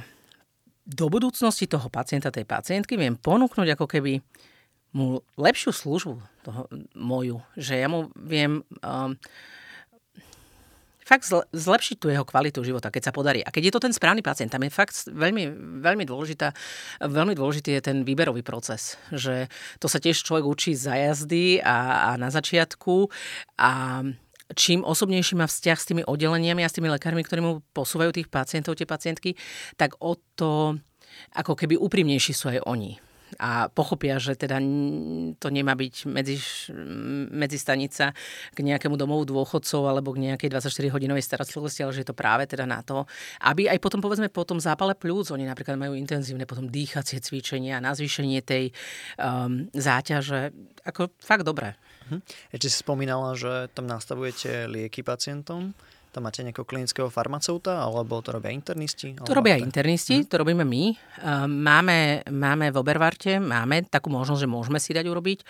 [0.87, 4.23] do budúcnosti toho pacienta, tej pacientky viem ponúknuť ako keby
[4.95, 6.15] mu lepšiu službu
[6.47, 6.61] toho,
[6.95, 9.19] moju, že ja mu viem um,
[11.07, 11.23] fakt
[11.55, 13.39] zlepšiť tú jeho kvalitu života, keď sa podarí.
[13.39, 15.47] A keď je to ten správny pacient, tam je fakt veľmi,
[15.79, 16.51] veľmi, dôležitá,
[16.99, 18.99] veľmi dôležitý je ten výberový proces.
[19.15, 19.47] Že
[19.79, 23.07] to sa tiež človek učí za jazdy a, a na začiatku
[23.55, 24.03] a
[24.51, 28.27] čím osobnejší má vzťah s tými oddeleniami a s tými lekármi, ktorí mu posúvajú tých
[28.27, 29.39] pacientov, tie pacientky,
[29.79, 30.75] tak o to
[31.33, 33.06] ako keby úprimnejší sú aj oni
[33.37, 34.57] a pochopia, že teda
[35.37, 36.37] to nemá byť medzi,
[37.29, 38.11] medzistanica
[38.53, 42.65] k nejakému domovu dôchodcov alebo k nejakej 24-hodinovej starostlivosti, ale že je to práve teda
[42.65, 43.05] na to,
[43.45, 47.77] aby aj potom, povedzme, po tom zápale plúc, oni napríklad majú intenzívne potom dýchacie cvičenia
[47.77, 48.73] na zvýšenie tej
[49.21, 50.51] um, záťaže.
[50.83, 51.77] Ako fakt dobré.
[52.09, 52.17] Mhm.
[52.55, 55.75] Ešte si spomínala, že tam nastavujete lieky pacientom.
[56.17, 59.13] To máte nejakého klinického farmaceuta, alebo to robia internisti?
[59.21, 60.25] To robia internisti, hm.
[60.25, 60.97] to robíme my.
[61.45, 65.45] Máme, máme v Obervarte, máme takú možnosť, že môžeme si dať urobiť,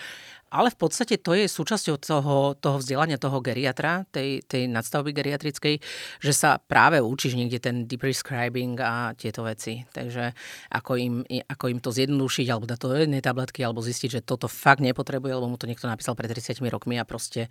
[0.51, 5.79] ale v podstate to je súčasťou toho, toho vzdelania toho geriatra, tej, tej nadstavby geriatrickej,
[6.19, 9.87] že sa práve učíš niekde ten deprescribing a tieto veci.
[9.87, 10.35] Takže
[10.75, 11.15] ako im,
[11.47, 14.83] ako im to zjednodušiť, alebo dať to do jednej tabletky, alebo zistiť, že toto fakt
[14.83, 17.47] nepotrebuje, lebo mu to niekto napísal pred 30 rokmi a proste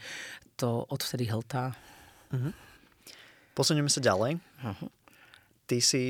[0.60, 1.72] to odvtedy hltá.
[2.32, 2.52] Uh-huh.
[3.56, 4.36] Posunieme sa ďalej.
[4.36, 4.88] Uh-huh.
[5.64, 6.04] Ty si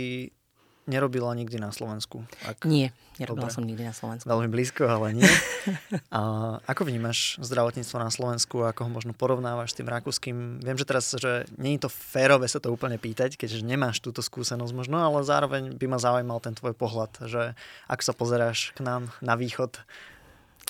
[0.86, 2.22] nerobila nikdy na Slovensku?
[2.46, 2.62] Ak...
[2.66, 3.56] Nie, nerobila Dobre.
[3.58, 4.26] som nikdy na Slovensku.
[4.26, 5.26] Veľmi blízko, ale nie.
[6.14, 6.20] A
[6.62, 8.62] ako vnímaš zdravotníctvo na Slovensku?
[8.62, 10.62] Ako ho možno porovnávaš s tým rakúskym?
[10.62, 14.22] Viem, že teraz, že nie je to férové sa to úplne pýtať, keďže nemáš túto
[14.22, 17.58] skúsenosť možno, ale zároveň by ma zaujímal ten tvoj pohľad, že
[17.90, 19.82] ako sa pozeráš k nám na východ,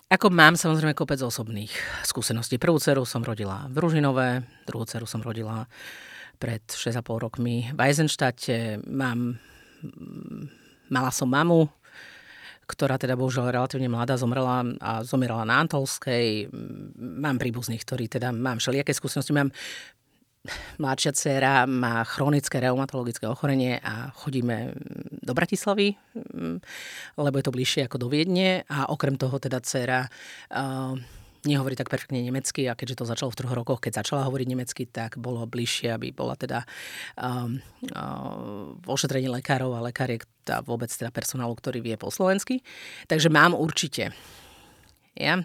[0.06, 1.74] ako mám samozrejme kopec osobných
[2.06, 2.62] skúseností.
[2.62, 5.66] Prvú dceru som rodila v Ružinové, druhú dceru som rodila
[6.36, 8.84] pred 6,5 rokmi v Eisenštáte.
[8.86, 9.40] Mám,
[10.92, 11.68] mala som mamu,
[12.66, 16.50] ktorá teda bohužiaľ relatívne mladá zomrela a zomierala na Antolskej.
[16.98, 19.32] Mám príbuzných, ktorí teda mám všelijaké skúsenosti.
[19.32, 19.54] Mám
[20.78, 24.74] mladšia dcera má chronické reumatologické ochorenie a chodíme
[25.22, 25.98] do Bratislavy,
[27.18, 30.94] lebo je to bližšie ako do Viedne a okrem toho teda dcera uh,
[31.46, 34.82] nehovorí tak perfektne nemecky a keďže to začalo v troch rokoch, keď začala hovoriť nemecky,
[34.90, 36.66] tak bolo bližšie, aby bola teda
[37.16, 37.62] um,
[38.82, 42.62] v ošetrení lekárov a lekáriek a vôbec teda personálu, ktorý vie po slovensky.
[43.10, 44.14] Takže mám určite.
[45.18, 45.42] Ja?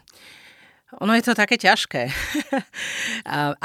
[0.99, 2.11] Ono je to také ťažké.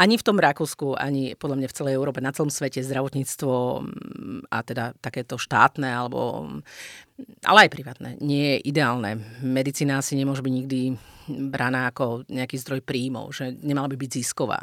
[0.02, 4.40] ani v tom Rakúsku, ani podľa mňa v celej Európe, na celom svete zdravotníctvo mm,
[4.46, 6.46] a teda takéto štátne alebo
[7.48, 9.16] ale aj privátne, nie je ideálne.
[9.40, 10.80] Medicína si nemôže byť nikdy
[11.48, 14.60] braná ako nejaký zdroj príjmov, že nemala by byť zisková.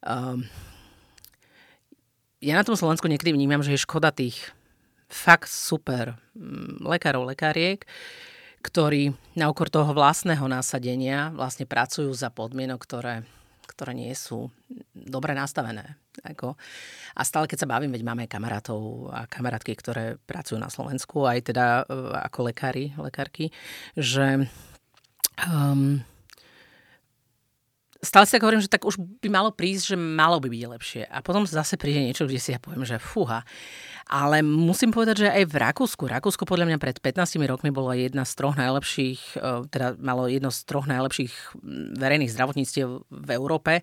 [0.00, 0.48] Um,
[2.40, 4.52] ja na tom Slovensku niekedy vnímam, že je škoda tých
[5.12, 7.84] fakt super mm, lekárov, lekáriek,
[8.64, 13.14] ktorí na okor toho vlastného nasadenia vlastne pracujú za podmienok, ktoré,
[13.68, 14.48] ktoré nie sú
[14.96, 16.00] dobre nastavené.
[16.24, 16.56] Ako,
[17.12, 21.52] a stále, keď sa bavím, veď máme kamarátov a kamarátky, ktoré pracujú na Slovensku, aj
[21.52, 23.50] teda e, ako lekári, lekárky,
[23.98, 24.48] že
[25.42, 26.00] um,
[28.04, 31.02] stále si tak hovorím, že tak už by malo prísť, že malo by byť lepšie.
[31.08, 33.42] A potom zase príde niečo, kde si ja poviem, že fúha.
[34.04, 38.28] Ale musím povedať, že aj v Rakúsku, Rakúsko podľa mňa pred 15 rokmi bolo jedna
[38.28, 41.56] z troch najlepších, e, teda malo jedno z troch najlepších
[41.96, 43.80] verejných zdravotníctiev v Európe.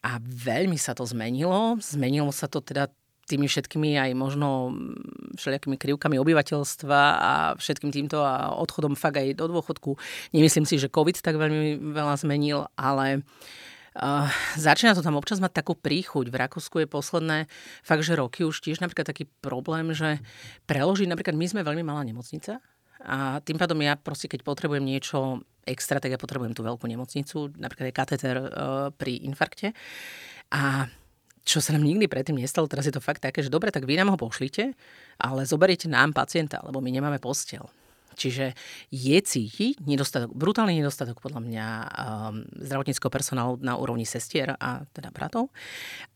[0.00, 1.76] A veľmi sa to zmenilo.
[1.82, 2.88] Zmenilo sa to teda
[3.30, 4.74] tými všetkými aj možno
[5.38, 9.94] všelijakými krivkami obyvateľstva a všetkým týmto a odchodom fakt aj do dôchodku.
[10.34, 13.22] Nemyslím si, že COVID tak veľmi veľa zmenil, ale
[13.94, 14.26] uh,
[14.58, 16.26] začína to tam občas mať takú príchuť.
[16.26, 17.46] V Rakúsku je posledné
[17.86, 20.18] fakt, že roky už tiež napríklad taký problém, že
[20.66, 22.58] preložiť, napríklad my sme veľmi malá nemocnica,
[23.00, 27.48] a tým pádom ja proste, keď potrebujem niečo extra, tak ja potrebujem tú veľkú nemocnicu,
[27.56, 28.48] napríklad aj kateter uh,
[28.92, 29.72] pri infarkte.
[30.52, 30.84] A
[31.44, 33.96] čo sa nám nikdy predtým nestalo, teraz je to fakt také, že dobre, tak vy
[33.96, 34.76] nám ho pošlite,
[35.18, 37.66] ale zoberiete nám pacienta, lebo my nemáme postel.
[38.20, 38.52] Čiže
[38.92, 41.88] je cítiť nedostatok, brutálny nedostatok podľa mňa um,
[42.68, 45.48] zdravotníckého personálu na úrovni sestier a teda bratov,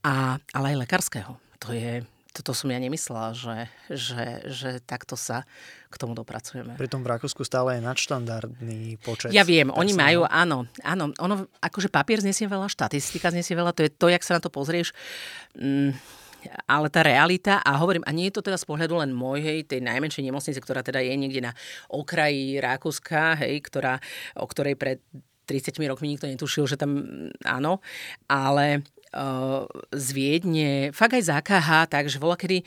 [0.05, 1.33] a, ale aj lekárskeho.
[1.65, 2.05] To je,
[2.35, 5.47] toto som ja nemyslela, že, že, že takto sa
[5.87, 6.75] k tomu dopracujeme.
[6.75, 9.31] Pritom v Rakúsku stále je nadštandardný počet.
[9.31, 13.87] Ja viem, oni majú, áno, áno, ono, akože papier znesie veľa, štatistika znesie veľa, to
[13.87, 14.91] je to, jak sa na to pozrieš.
[15.55, 15.95] Mm,
[16.67, 19.81] ale tá realita, a hovorím, a nie je to teda z pohľadu len mojej, tej
[19.87, 21.53] najmenšej nemocnice, ktorá teda je niekde na
[21.87, 24.03] okraji Rakúska, hej, ktorá,
[24.37, 24.99] o ktorej pred
[25.47, 27.05] 30 rokmi nikto netušil, že tam
[27.45, 27.85] áno,
[28.27, 28.83] ale
[29.95, 32.67] z Viedne, fakt aj z AKH, takže bola kedy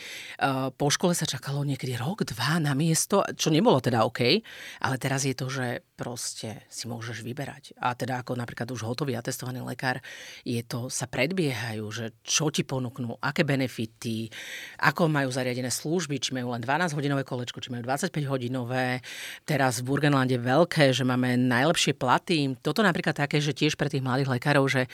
[0.80, 4.40] po škole sa čakalo niekedy rok, dva na miesto, čo nebolo teda OK,
[4.80, 7.76] ale teraz je to, že proste si môžeš vyberať.
[7.82, 10.00] A teda ako napríklad už hotový atestovaný lekár,
[10.46, 14.30] je to, sa predbiehajú, že čo ti ponúknú, aké benefity,
[14.78, 19.02] ako majú zariadené služby, či majú len 12-hodinové kolečko, či majú 25-hodinové.
[19.42, 22.54] Teraz v Burgenlande veľké, že máme najlepšie platy.
[22.62, 24.86] Toto napríklad také, že tiež pre tých mladých lekárov, že,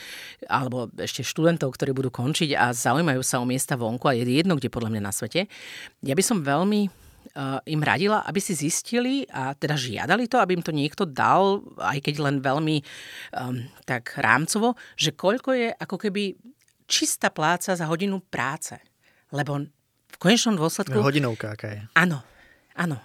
[0.48, 4.56] alebo ešte študentov, ktorí budú končiť a zaujímajú sa o miesta vonku a je jedno,
[4.56, 5.46] kde podľa mňa na svete.
[6.00, 10.56] Ja by som veľmi uh, im radila, aby si zistili a teda žiadali to, aby
[10.56, 15.96] im to niekto dal, aj keď len veľmi um, tak rámcovo, že koľko je ako
[16.00, 16.32] keby
[16.88, 18.76] čistá pláca za hodinu práce.
[19.34, 19.60] Lebo
[20.14, 20.94] v konečnom dôsledku...
[21.00, 21.80] Hodinovka aká je.
[21.98, 22.22] Áno,
[22.78, 22.96] áno.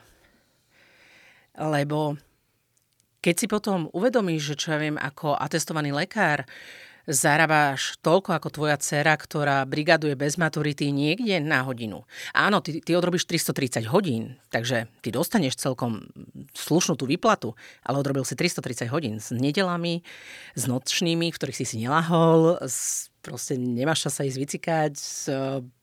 [1.60, 2.16] Lebo
[3.20, 6.48] keď si potom uvedomíš, že čo ja viem, ako atestovaný lekár
[7.10, 12.06] zarábaš toľko ako tvoja dcera, ktorá brigaduje bez maturity niekde na hodinu.
[12.38, 16.06] Áno, ty, ty odrobíš 330 hodín, takže ty dostaneš celkom
[16.54, 20.06] slušnú tú výplatu, ale odrobil si 330 hodín s nedelami,
[20.54, 25.26] s nočnými, v ktorých si si nelahol, s, proste nemáš čas sa ísť vycikať, s,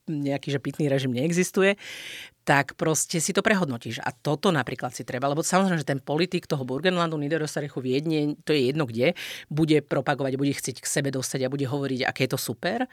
[0.06, 1.74] nejaký že pitný režim neexistuje,
[2.46, 3.98] tak proste si to prehodnotíš.
[4.06, 8.54] A toto napríklad si treba, lebo samozrejme, že ten politik toho Burgenlandu, Niederösterreichu, Viedne, to
[8.54, 9.18] je jedno kde,
[9.50, 12.86] bude propagovať, bude chcieť k sebe dostať a bude hovoriť, aké je to super.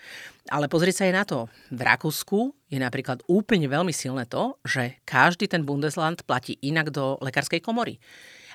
[0.49, 1.39] Ale pozrieť sa aj na to.
[1.69, 2.39] V Rakúsku
[2.73, 8.01] je napríklad úplne veľmi silné to, že každý ten Bundesland platí inak do lekárskej komory.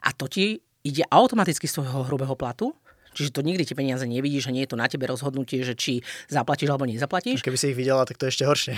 [0.03, 2.74] A to ti ide automaticky z svojho hrubého platu,
[3.14, 6.00] Čiže to nikdy tie peniaze nevidíš a nie je to na tebe rozhodnutie, že či
[6.28, 7.44] zaplatíš alebo nezaplatíš.
[7.44, 8.74] Keby si ich videla, tak to je ešte horšie.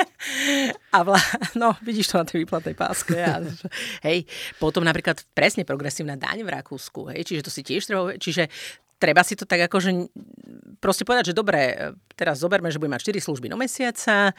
[0.96, 1.20] a vla,
[1.56, 3.16] no, vidíš to na tej výplatnej páske.
[3.20, 3.40] A,
[4.06, 4.28] hej,
[4.58, 7.14] potom napríklad presne progresívna daň v Rakúsku.
[7.14, 8.50] Hej, čiže to si tiež treba, čiže
[9.00, 10.12] treba si to tak akože
[10.76, 14.32] proste povedať, že dobre, teraz zoberme, že budem mať 4 služby do mesiaca,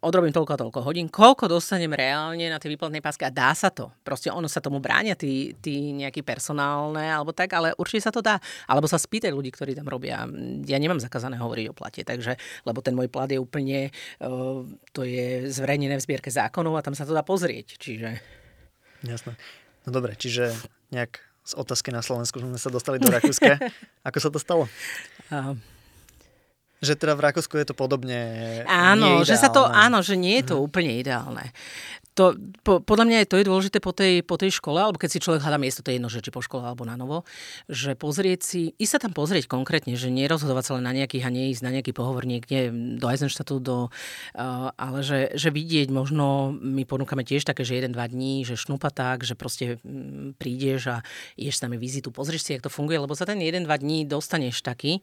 [0.00, 3.68] odrobím toľko a toľko hodín, koľko dostanem reálne na tej výplatnej páske a dá sa
[3.68, 3.92] to.
[4.00, 8.24] Proste ono sa tomu bránia, tí, tí nejaký personálne alebo tak, ale určite sa to
[8.24, 8.40] dá.
[8.68, 10.24] Alebo sa spýtaj ľudí, ktorí tam robia.
[10.64, 13.92] Ja nemám zakázané hovoriť o plate, takže, lebo ten môj plat je úplne,
[14.96, 17.76] to je zverejnené v zbierke zákonov a tam sa to dá pozrieť.
[17.80, 18.20] Čiže...
[19.04, 19.32] Jasné.
[19.88, 20.52] No dobre, čiže
[20.92, 23.58] nejak z otázky na Slovensku sme sa dostali do Rakúska.
[24.08, 24.70] Ako sa to stalo?
[25.34, 25.58] Uh,
[26.78, 28.16] že teda v Rakúsku je to podobne
[28.70, 30.70] Áno, že sa to, áno, že nie je to uh-huh.
[30.70, 31.50] úplne ideálne
[32.14, 32.34] to,
[32.66, 35.22] po, podľa mňa je to je dôležité po tej, po tej škole, alebo keď si
[35.22, 37.22] človek hľadá miesto, to je jedno, že či po škole alebo na novo,
[37.70, 41.30] že pozrieť si, ísť sa tam pozrieť konkrétne, že nerozhodovať sa len na nejakých a
[41.30, 46.82] neísť na nejaký pohovor niekde do Eisenstadtu, do, uh, ale že, že vidieť, možno my
[46.82, 50.96] ponúkame tiež také, že jeden, dva dní, že šnupa tak, že proste m, prídeš a
[51.38, 54.02] ideš s nami vizitu, pozrieš si, jak to funguje, lebo sa ten jeden, dva dní
[54.04, 55.00] dostaneš taký,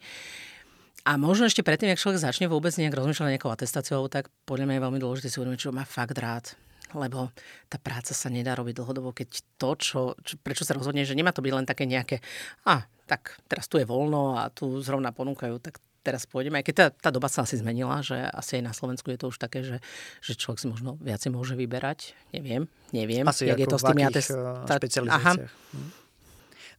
[1.07, 4.75] a možno ešte predtým, ak človek začne vôbec nejak rozmýšľať nejakou atestáciou, tak podľa mňa
[4.75, 6.51] je veľmi dôležité si uvedomiť, čo má fakt rád
[6.95, 7.31] lebo
[7.67, 11.35] tá práca sa nedá robiť dlhodobo, keď to, čo, čo, prečo sa rozhodne, že nemá
[11.35, 12.23] to byť len také nejaké,
[12.63, 16.59] a tak teraz tu je voľno a tu zrovna ponúkajú, tak teraz pôjdeme.
[16.59, 19.27] Aj keď tá, tá doba sa asi zmenila, že asi aj na Slovensku je to
[19.27, 19.83] už také, že,
[20.23, 22.15] že človek si možno viacej môže vyberať.
[22.31, 23.27] Neviem, neviem.
[23.27, 24.31] Asi jak je to s tými atest...
[24.31, 24.79] tá...
[24.79, 25.51] špecializáciách.
[25.51, 25.75] Aha.
[25.75, 25.89] Hm.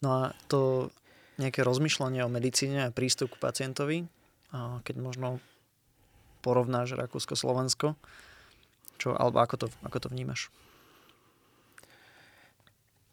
[0.00, 0.88] No a to
[1.36, 4.08] nejaké rozmýšľanie o medicíne a prístup k pacientovi,
[4.82, 5.38] keď možno
[6.40, 7.94] porovnáš Rakúsko-Slovensko,
[8.98, 10.50] čo, alebo ako to, ako to vnímaš?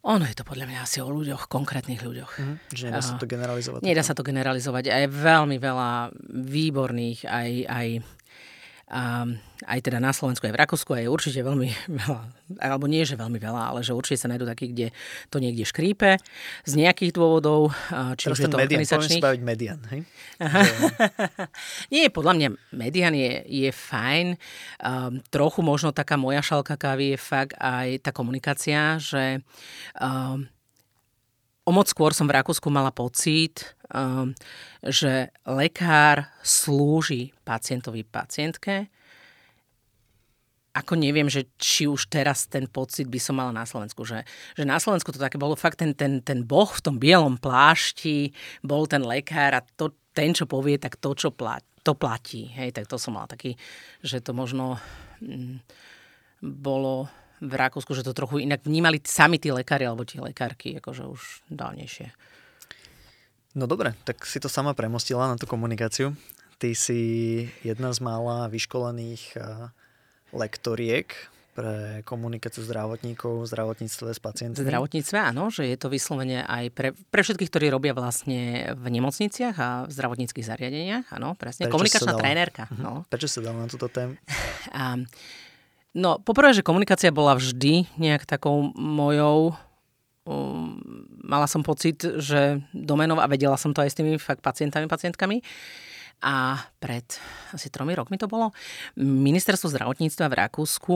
[0.06, 2.38] Ono je to podľa mňa asi o ľuďoch, konkrétnych ľuďoch.
[2.38, 3.82] Mm, že nedá sa to generalizovať.
[3.82, 4.94] Nedá sa to generalizovať.
[4.94, 7.88] A je veľmi veľa výborných aj, aj
[8.86, 9.26] a
[9.66, 11.70] aj teda na Slovensku, aj v Rakúsku, aj určite veľmi
[12.06, 12.22] veľa,
[12.62, 14.94] alebo nie, že veľmi veľa, ale že určite sa nájdú takí, kde
[15.34, 16.22] to niekde škrípe
[16.70, 17.74] z nejakých dôvodov.
[17.90, 19.22] Či Teraz už je to median, organizačných.
[19.26, 20.02] spraviť median, hej?
[21.94, 24.38] nie, podľa mňa median je, je fajn.
[24.78, 29.42] Um, trochu možno taká moja šalka kávy je fakt aj tá komunikácia, že
[29.98, 30.46] um,
[31.66, 33.75] o moc skôr som v Rakúsku mala pocit,
[34.82, 38.90] že lekár slúži pacientovi, pacientke,
[40.76, 44.04] ako neviem, že či už teraz ten pocit by som mala na Slovensku.
[44.04, 44.28] Že,
[44.60, 48.36] že na Slovensku to také bolo fakt ten, ten, ten boh v tom bielom plášti,
[48.60, 52.50] bol ten lekár a to, ten, čo povie, tak to, čo platí to platí.
[52.50, 53.54] Hej, tak to som mala taký,
[54.02, 54.82] že to možno
[55.22, 55.62] mm,
[56.42, 57.06] bolo
[57.38, 61.22] v Rakúsku, že to trochu inak vnímali sami tí lekári alebo tie lekárky, akože už
[61.54, 62.10] dávnejšie.
[63.56, 66.12] No dobre, tak si to sama premostila na tú komunikáciu.
[66.60, 67.00] Ty si
[67.64, 69.40] jedna z mála vyškolených
[70.36, 71.16] lektoriek
[71.56, 74.60] pre komunikáciu zdravotníkov zdravotníctve s pacientmi?
[74.60, 78.86] V zdravotníctve áno, že je to vyslovene aj pre, pre všetkých, ktorí robia vlastne v
[78.92, 81.16] nemocniciach a v zdravotníckých zariadeniach.
[81.16, 81.72] Áno, presne.
[81.72, 82.68] Prečo Komunikačná trénerka.
[82.68, 82.84] Uh-huh.
[82.84, 82.94] No.
[83.08, 84.20] Prečo sa dala na túto tému?
[84.76, 85.00] A,
[85.96, 89.56] no, poprvé, že komunikácia bola vždy nejak takou mojou
[90.26, 90.82] um,
[91.24, 95.42] mala som pocit, že domenov a vedela som to aj s tými fakt pacientami, pacientkami.
[96.26, 97.06] A pred
[97.52, 98.52] asi tromi rokmi to bolo,
[98.98, 100.96] ministerstvo zdravotníctva v Rakúsku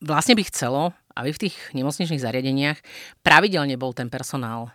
[0.00, 2.78] vlastne by chcelo, aby v tých nemocničných zariadeniach
[3.20, 4.72] pravidelne bol ten personál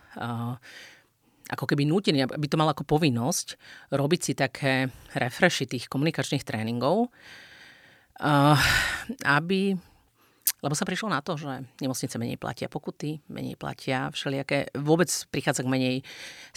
[1.46, 3.58] ako keby nútený, aby to mal ako povinnosť
[3.94, 7.12] robiť si také refreshy tých komunikačných tréningov,
[9.26, 9.76] aby
[10.66, 15.62] lebo sa prišlo na to, že nemocnice menej platia pokuty, menej platia všelijaké, vôbec prichádza
[15.62, 15.96] k menej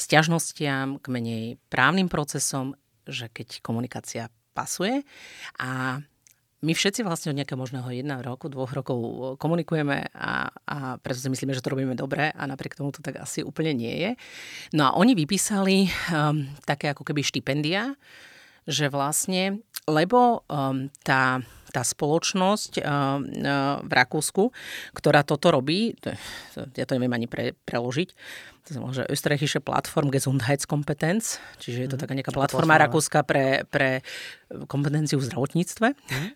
[0.00, 2.72] stiažnostiam, k menej právnym procesom,
[3.04, 5.04] že keď komunikácia pasuje
[5.60, 6.00] a
[6.58, 8.98] my všetci vlastne od nejakého možného jedného roku, dvoch rokov
[9.38, 13.22] komunikujeme a, a preto si myslíme, že to robíme dobre a napriek tomu to tak
[13.22, 14.10] asi úplne nie je.
[14.74, 17.94] No a oni vypísali um, také ako keby štipendia,
[18.66, 24.50] že vlastne, lebo um, tá, tá spoločnosť um, uh, v Rakúsku,
[24.96, 25.94] ktorá toto robí,
[26.76, 28.08] ja to neviem ani pre, preložiť,
[28.68, 33.64] to znamená, že Österreichische Plattform Gesundheitskompetenz, čiže je to mm, taká nejaká platforma Rakúska pre,
[33.72, 34.04] pre
[34.68, 35.88] kompetenciu v zdravotníctve.
[35.96, 36.30] Mm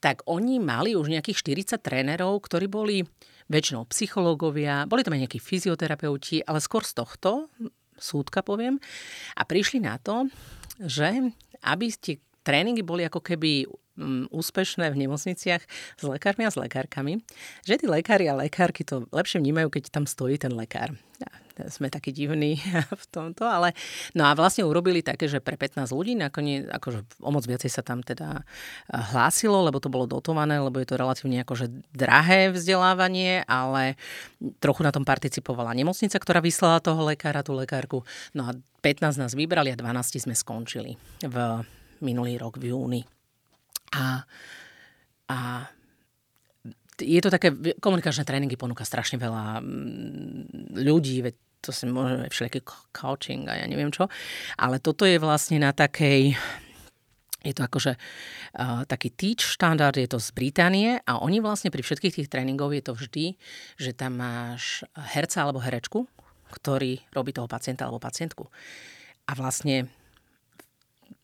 [0.00, 1.40] tak oni mali už nejakých
[1.80, 3.08] 40 trénerov, ktorí boli
[3.48, 7.48] väčšinou psychológovia, boli tam aj nejakí fyzioterapeuti, ale skôr z tohto,
[7.96, 8.76] súdka poviem,
[9.32, 10.28] a prišli na to,
[10.76, 11.32] že
[11.64, 13.64] aby tie tréningy boli ako keby
[14.30, 15.62] úspešné v nemocniciach
[15.98, 17.22] s lekármi a s lekárkami,
[17.62, 20.94] že tí lekári a lekárky to lepšie vnímajú, keď tam stojí ten lekár
[21.70, 22.58] sme takí divní
[23.02, 23.72] v tomto, ale
[24.18, 27.82] no a vlastne urobili také, že pre 15 ľudí nakoniec, akože o moc viacej sa
[27.86, 33.46] tam teda eh, hlásilo, lebo to bolo dotované, lebo je to relatívne akože drahé vzdelávanie,
[33.46, 33.94] ale
[34.58, 38.02] trochu na tom participovala nemocnica, ktorá vyslala toho lekára, tú lekárku.
[38.34, 41.36] No a 15 nás vybrali a 12 sme skončili v
[42.02, 43.13] minulý rok v júni.
[43.94, 44.26] A,
[45.30, 45.38] a
[47.00, 47.50] je to také,
[47.82, 51.34] komunikačné tréningy ponúka strašne veľa mm, ľudí, veď
[51.64, 52.60] to si môže všelijaký
[52.92, 54.06] coaching a ja neviem čo,
[54.60, 56.36] ale toto je vlastne na takej,
[57.40, 61.80] je to akože uh, taký teach štandard, je to z Británie a oni vlastne pri
[61.80, 63.26] všetkých tých tréningov je to vždy,
[63.80, 64.84] že tam máš
[65.16, 66.04] herca alebo herečku,
[66.52, 68.52] ktorý robí toho pacienta alebo pacientku.
[69.24, 69.88] A vlastne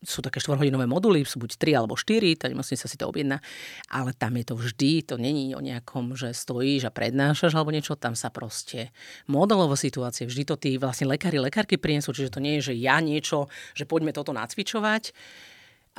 [0.01, 3.44] sú také štvorhodinové moduly, sú buď 3 alebo 4, tá nemocnica si to objedná,
[3.92, 8.01] ale tam je to vždy, to není o nejakom, že stojíš a prednášaš alebo niečo,
[8.01, 8.96] tam sa proste
[9.28, 12.96] modelovo situácie, vždy to tí vlastne lekári, lekárky prinesú, čiže to nie je, že ja
[13.05, 15.12] niečo, že poďme toto nacvičovať.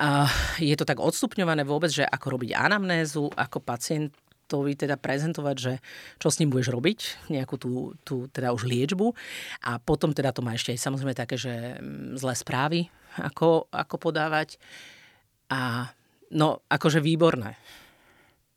[0.02, 0.26] A
[0.58, 4.16] je to tak odstupňované vôbec, že ako robiť anamnézu, ako pacient
[4.52, 5.74] teda prezentovať, že
[6.20, 7.00] čo s ním budeš robiť,
[7.32, 9.16] nejakú tú, tú teda už liečbu.
[9.64, 12.80] A potom teda to má ešte aj samozrejme také, že mm, zlé správy,
[13.20, 14.56] ako, ako podávať.
[15.52, 15.92] A
[16.32, 17.60] no, akože výborné.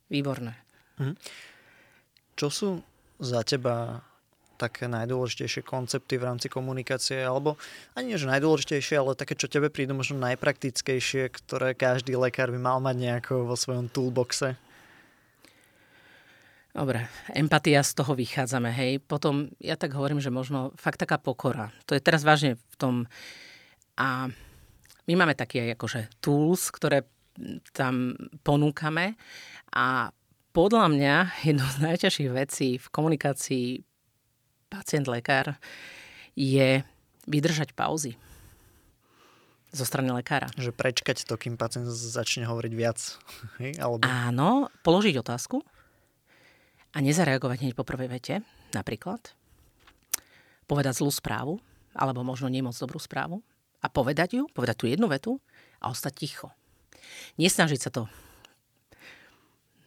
[0.07, 0.55] Výborné.
[1.01, 1.13] Mhm.
[2.35, 2.69] Čo sú
[3.19, 4.03] za teba
[4.55, 7.59] také najdôležitejšie koncepty v rámci komunikácie, alebo
[7.91, 12.59] ani nie, že najdôležitejšie, ale také, čo tebe prídu možno najpraktickejšie, ktoré každý lekár by
[12.59, 14.55] mal mať nejako vo svojom toolboxe?
[16.75, 18.99] Dobre, empatia, z toho vychádzame, hej.
[18.99, 21.71] Potom ja tak hovorím, že možno fakt taká pokora.
[21.87, 22.95] To je teraz vážne v tom...
[23.95, 24.27] A
[25.05, 27.05] my máme také aj akože tools, ktoré
[27.75, 29.19] tam ponúkame
[29.75, 30.09] a
[30.55, 33.67] podľa mňa jednou z najťažších vecí v komunikácii
[34.71, 35.59] pacient-lekár
[36.35, 36.79] je
[37.27, 38.15] vydržať pauzy
[39.75, 40.47] zo strany lekára.
[40.55, 42.99] Že prečkať to, kým pacient začne hovoriť viac.
[43.83, 44.07] Alebo...
[44.07, 45.59] Áno, položiť otázku
[46.95, 48.35] a nezareagovať hneď po prvej vete,
[48.71, 49.35] napríklad.
[50.71, 51.59] Povedať zlú správu,
[51.93, 53.43] alebo možno nie moc dobrú správu
[53.85, 55.37] a povedať ju, povedať tú jednu vetu
[55.77, 56.49] a ostať ticho.
[57.37, 58.09] Nesnažiť sa to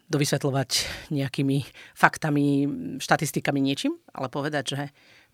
[0.08, 0.70] dovysvetľovať
[1.10, 1.66] nejakými
[1.98, 2.46] faktami,
[3.02, 4.82] štatistikami, niečím, ale povedať, že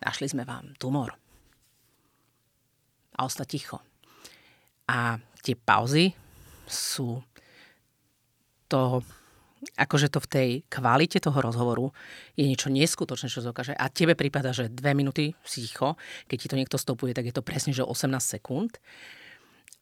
[0.01, 1.13] našli sme vám tumor.
[3.15, 3.79] A ostať ticho.
[4.91, 6.11] A tie pauzy
[6.67, 7.21] sú
[8.67, 9.05] to
[9.75, 11.91] akože to v tej kvalite toho rozhovoru
[12.37, 13.73] je niečo neskutočné, čo dokáže.
[13.75, 15.97] A tebe prípada, že dve minúty ticho,
[16.29, 18.79] keď ti to niekto stopuje, tak je to presne, že 18 sekúnd.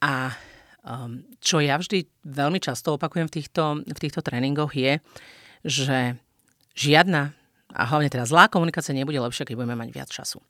[0.03, 0.35] A
[0.83, 4.99] um, čo ja vždy veľmi často opakujem v týchto, v týchto tréningoch je,
[5.63, 6.19] že
[6.75, 7.35] žiadna,
[7.73, 10.45] a hlavne teda zlá komunikácia nebude lepšia, keď budeme mať viac času.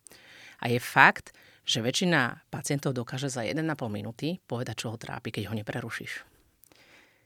[0.59, 1.30] A je fakt,
[1.62, 6.32] že väčšina pacientov dokáže za 1,5 minúty povedať, čo ho trápi, keď ho neprerušíš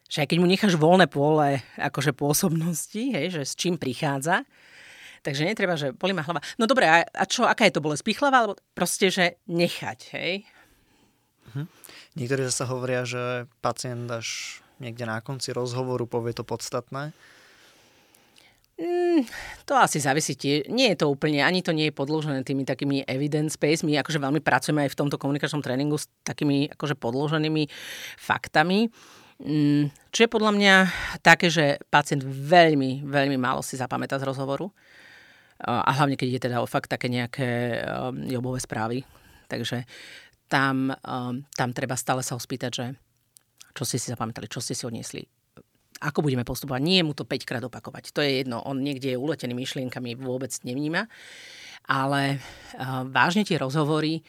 [0.07, 4.47] že aj keď mu necháš voľné pole akože pôsobnosti, hej, že s čím prichádza,
[5.27, 6.43] takže netreba, že boli ma hlava.
[6.57, 8.07] No dobre, a, a čo, aká je to bolesť?
[8.07, 8.47] Pichlava?
[8.47, 10.33] Alebo proste, že nechať, hej?
[11.51, 11.67] Mhm.
[12.17, 17.13] Niektorí zase hovoria, že pacient až niekde na konci rozhovoru povie to podstatné.
[18.77, 19.25] Mm,
[19.65, 20.61] to asi závisí tie.
[20.69, 23.89] Nie je to úplne, ani to nie je podložené tými takými evidence-based.
[23.89, 27.73] My akože veľmi pracujeme aj v tomto komunikačnom tréningu s takými akože podloženými
[28.21, 28.93] faktami.
[29.37, 30.75] Mm, čo je podľa mňa
[31.21, 34.73] také, že pacient veľmi, veľmi málo si zapamätá z rozhovoru.
[35.57, 39.09] A hlavne, keď je teda o fakt také nejaké um, jobové správy.
[39.49, 39.89] Takže
[40.53, 42.87] tam, um, tam treba stále sa ho spýtať, že
[43.73, 45.25] čo ste si zapamätali, čo ste si odniesli,
[46.01, 46.81] ako budeme postupovať.
[46.85, 48.13] Nie je mu to 5 krát opakovať.
[48.13, 48.61] To je jedno.
[48.69, 51.09] On niekde je uletený myšlienkami, vôbec nevníma.
[51.89, 54.21] Ale uh, vážne tie rozhovory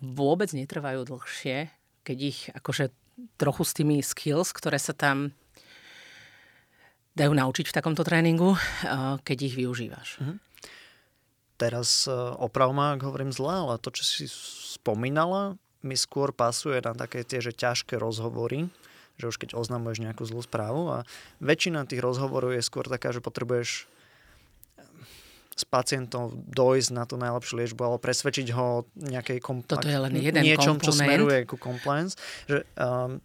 [0.00, 1.68] vôbec netrvajú dlhšie,
[2.00, 3.01] keď ich akože
[3.36, 5.32] trochu s tými skills, ktoré sa tam
[7.12, 10.08] dajú naučiť v takomto tréningu, eh, keď ich využívaš.
[10.20, 10.36] Mhm.
[11.60, 14.24] Teraz eh, oprav ma, ak hovorím zle, ale to, čo si
[14.78, 18.70] spomínala, mi skôr pasuje na také tie, že ťažké rozhovory,
[19.18, 20.98] že už keď oznamuješ nejakú zlú správu a
[21.42, 23.90] väčšina tých rozhovorov je skôr taká, že potrebuješ
[25.52, 30.12] s pacientom dojsť na tú najlepšiu liečbu, alebo presvedčiť ho nejakej komp- Toto je len
[30.16, 30.86] jeden niečom, komponent.
[30.86, 32.16] čo smeruje ku compliance.
[32.48, 33.20] Že, um,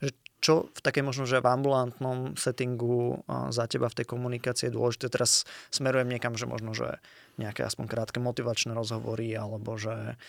[0.00, 0.10] že
[0.40, 4.76] čo v takej možno, že v ambulantnom settingu uh, za teba v tej komunikácii je
[4.76, 5.08] dôležité.
[5.08, 7.00] Teraz smerujem niekam, že možno, že
[7.40, 10.20] nejaké aspoň krátke motivačné rozhovory, alebo že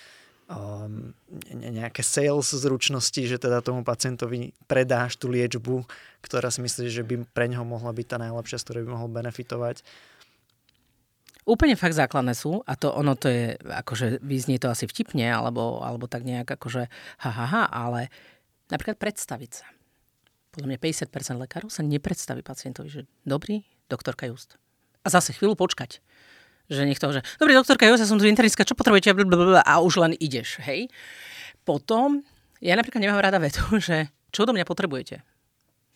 [0.52, 1.16] um,
[1.52, 5.88] nejaké sales zručnosti, že teda tomu pacientovi predáš tú liečbu,
[6.24, 9.10] ktorá si myslíš, že by pre neho mohla byť tá najlepšia, z ktorej by mohol
[9.12, 9.84] benefitovať.
[11.42, 15.82] Úplne fakt základné sú a to ono to je, akože vyznie to asi vtipne, alebo,
[15.82, 16.86] alebo tak nejak akože
[17.26, 18.14] ha, ha, ha, ale
[18.70, 19.66] napríklad predstaviť sa.
[20.54, 24.62] Podľa mňa 50% lekárov sa nepredstaví pacientovi, že dobrý, doktorka Just.
[25.02, 26.04] A zase chvíľu počkať.
[26.70, 29.12] Že niekto, že dobrý, doktorka ja som tu internistka, čo potrebujete?
[29.66, 30.94] A už len ideš, hej.
[31.66, 32.22] Potom,
[32.62, 35.26] ja napríklad nemám rada vetu, že čo do mňa potrebujete?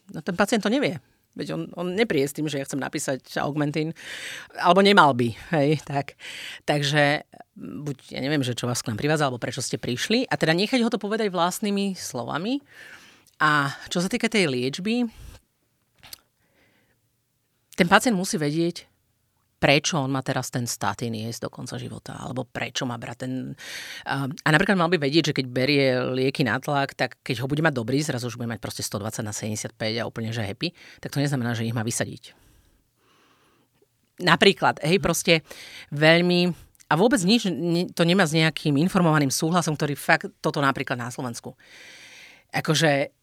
[0.10, 0.98] No ten pacient to nevie.
[1.36, 3.92] Veď on, on nepríde s tým, že ja chcem napísať Augmentin,
[4.56, 6.16] alebo nemal by, hej, tak.
[6.64, 7.28] Takže
[7.60, 10.56] buď, ja neviem, že čo vás k nám privádza, alebo prečo ste prišli, a teda
[10.56, 12.64] nechať ho to povedať vlastnými slovami.
[13.44, 15.12] A čo sa týka tej liečby,
[17.76, 18.88] ten pacient musí vedieť,
[19.66, 23.58] prečo on má teraz ten statín jesť do konca života, alebo prečo má brať ten...
[24.06, 27.66] A napríklad mal by vedieť, že keď berie lieky na tlak, tak keď ho bude
[27.66, 30.70] mať dobrý, zrazu už bude mať proste 120 na 75 a úplne že happy,
[31.02, 32.38] tak to neznamená, že ich má vysadiť.
[34.22, 35.42] Napríklad, hej, proste
[35.90, 36.54] veľmi...
[36.86, 37.50] A vôbec nič
[37.98, 41.58] to nemá s nejakým informovaným súhlasom, ktorý fakt toto napríklad na Slovensku.
[42.54, 43.15] Akože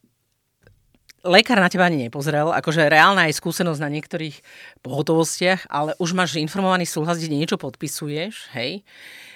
[1.23, 4.35] lekár na teba ani nepozrel, akože reálna aj skúsenosť na niektorých
[4.83, 8.83] pohotovostiach, ale už máš informovaný súhlas, kde niečo podpisuješ, hej.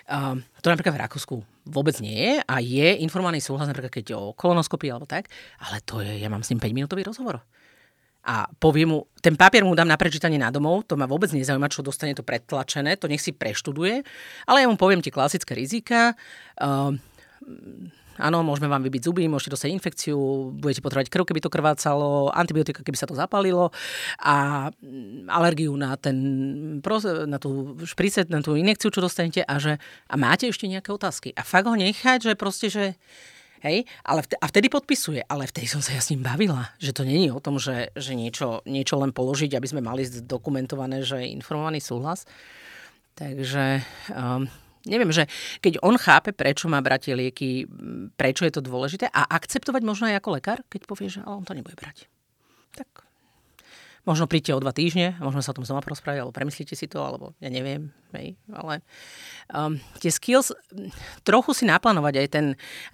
[0.07, 1.35] Um, to napríklad v Rakúsku
[1.67, 5.27] vôbec nie je a je informovaný súhlas napríklad keď o kolonoskopii alebo tak,
[5.59, 7.43] ale to je, ja mám s ním 5-minútový rozhovor.
[8.27, 11.71] A poviem mu, ten papier mu dám na prečítanie na domov, to ma vôbec nezaujíma,
[11.71, 14.03] čo dostane to predtlačené, to nech si preštuduje,
[14.47, 16.11] ale ja mu poviem tie klasické rizika,
[16.59, 16.99] um,
[18.18, 20.18] Áno, môžeme vám vybiť zuby, môžete dostať infekciu,
[20.57, 23.70] budete potrebovať krv, keby to krvácalo, antibiotika, keby sa to zapalilo
[24.22, 26.18] a mm, alergiu na, ten,
[27.30, 29.78] na tú šprice, na tú injekciu, čo dostanete a, že,
[30.09, 31.34] a máte ešte nejaké otázky.
[31.38, 32.86] A fakt ho nechať, že proste, že
[33.57, 36.93] Hej, ale vtedy, a vtedy podpisuje, ale vtedy som sa ja s ním bavila, že
[36.93, 41.26] to není o tom, že, že niečo, niečo len položiť, aby sme mali dokumentované, že
[41.26, 42.30] je informovaný súhlas.
[43.18, 43.82] Takže
[44.13, 44.45] um,
[44.91, 45.27] neviem, že
[45.63, 47.67] keď on chápe, prečo má brať lieky,
[48.15, 51.55] prečo je to dôležité a akceptovať možno aj ako lekár, keď povie, že on to
[51.55, 52.11] nebude brať.
[52.75, 53.06] Tak
[54.07, 57.03] Možno príďte o dva týždne, možno sa o tom znova porozprávať, alebo premyslíte si to,
[57.03, 58.79] alebo ja neviem, hej, ale
[59.51, 60.55] um, tie skills,
[61.27, 62.45] trochu si naplánovať aj ten,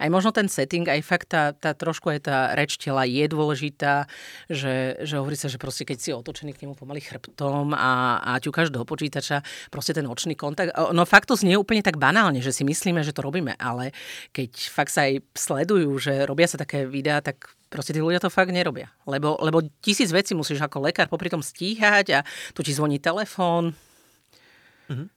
[0.02, 4.10] aj možno ten setting, aj fakt tá, tá trošku aj tá reč tela je dôležitá,
[4.50, 8.42] že, že hovorí sa, že proste keď si otočený k nemu pomaly chrbtom a, a
[8.42, 12.50] ťukáš do počítača, proste ten očný kontakt, no fakt to znie úplne tak banálne, že
[12.50, 13.94] si myslíme, že to robíme, ale
[14.34, 18.30] keď fakt sa aj sledujú, že robia sa také videá, tak Proste tí ľudia to
[18.30, 18.86] fakt nerobia.
[19.02, 22.20] Lebo, lebo tisíc vecí musíš ako lekár popri tom stíhať a
[22.54, 23.74] tu ti zvoní telefón.
[24.86, 25.08] Mm-hmm.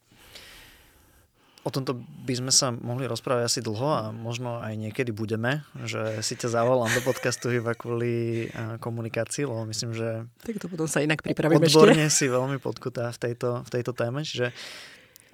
[1.61, 6.23] O tomto by sme sa mohli rozprávať asi dlho a možno aj niekedy budeme, že
[6.23, 8.47] si ťa zavolám do podcastu iba kvôli
[8.79, 12.23] komunikácii, lebo myslím, že tak to potom sa inak pripravíme odborne ešte.
[12.23, 14.23] si veľmi podkutá v tejto, v tejto téme,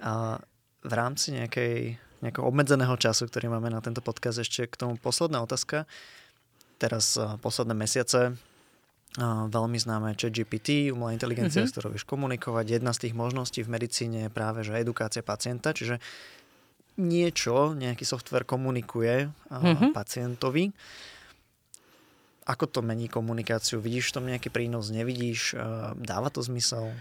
[0.02, 0.42] a
[0.82, 5.38] v rámci nejakej, nejakého obmedzeného času, ktorý máme na tento podcast, ešte k tomu posledná
[5.38, 5.86] otázka.
[6.84, 8.36] Teraz posledné mesiace
[9.48, 11.72] veľmi známe ChatGPT, umelá inteligencia, mm-hmm.
[11.72, 12.76] s ktorou vieš komunikovať.
[12.76, 15.96] Jedna z tých možností v medicíne je práve že edukácia pacienta, čiže
[17.00, 19.96] niečo, nejaký software komunikuje mm-hmm.
[19.96, 20.76] pacientovi.
[22.44, 23.80] Ako to mení komunikáciu?
[23.80, 25.56] Vidíš tam nejaký prínos, nevidíš?
[25.96, 26.92] Dáva to zmysel?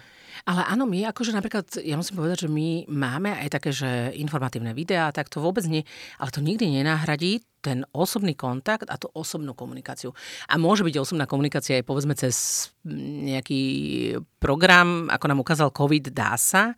[0.43, 4.73] Ale áno, my akože napríklad, ja musím povedať, že my máme aj také, že informatívne
[4.73, 5.85] videá, tak to vôbec nie,
[6.17, 10.11] ale to nikdy nenahradí ten osobný kontakt a tú osobnú komunikáciu.
[10.51, 13.63] A môže byť osobná komunikácia aj povedzme cez nejaký
[14.43, 16.75] program, ako nám ukázal COVID, dá sa,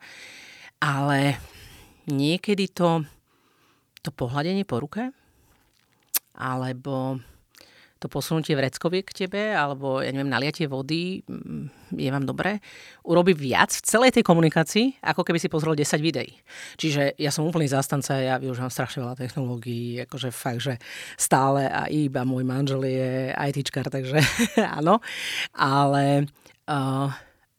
[0.78, 1.42] ale
[2.06, 3.02] niekedy to,
[4.04, 5.10] to pohľadenie po ruke,
[6.38, 7.18] alebo
[7.96, 12.60] to posunutie vreckovie k tebe, alebo ja neviem, naliatie vody, mm, je vám dobré,
[13.08, 16.36] urobí viac v celej tej komunikácii, ako keby si pozrel 10 videí.
[16.76, 20.74] Čiže ja som úplný zástanca, ja využívam strašne veľa technológií, akože fakt, že
[21.16, 24.20] stále a iba môj manžel je ITčkar, takže
[24.78, 25.00] áno.
[25.56, 26.28] Ale
[26.68, 27.08] uh,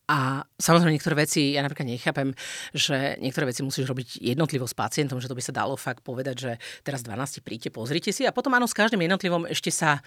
[0.08, 2.32] a samozrejme niektoré veci, ja napríklad nechápem,
[2.72, 6.36] že niektoré veci musíš robiť jednotlivo s pacientom, že to by sa dalo fakt povedať,
[6.40, 6.52] že
[6.88, 10.00] teraz 12 príďte, pozrite si a potom áno, s každým jednotlivom ešte sa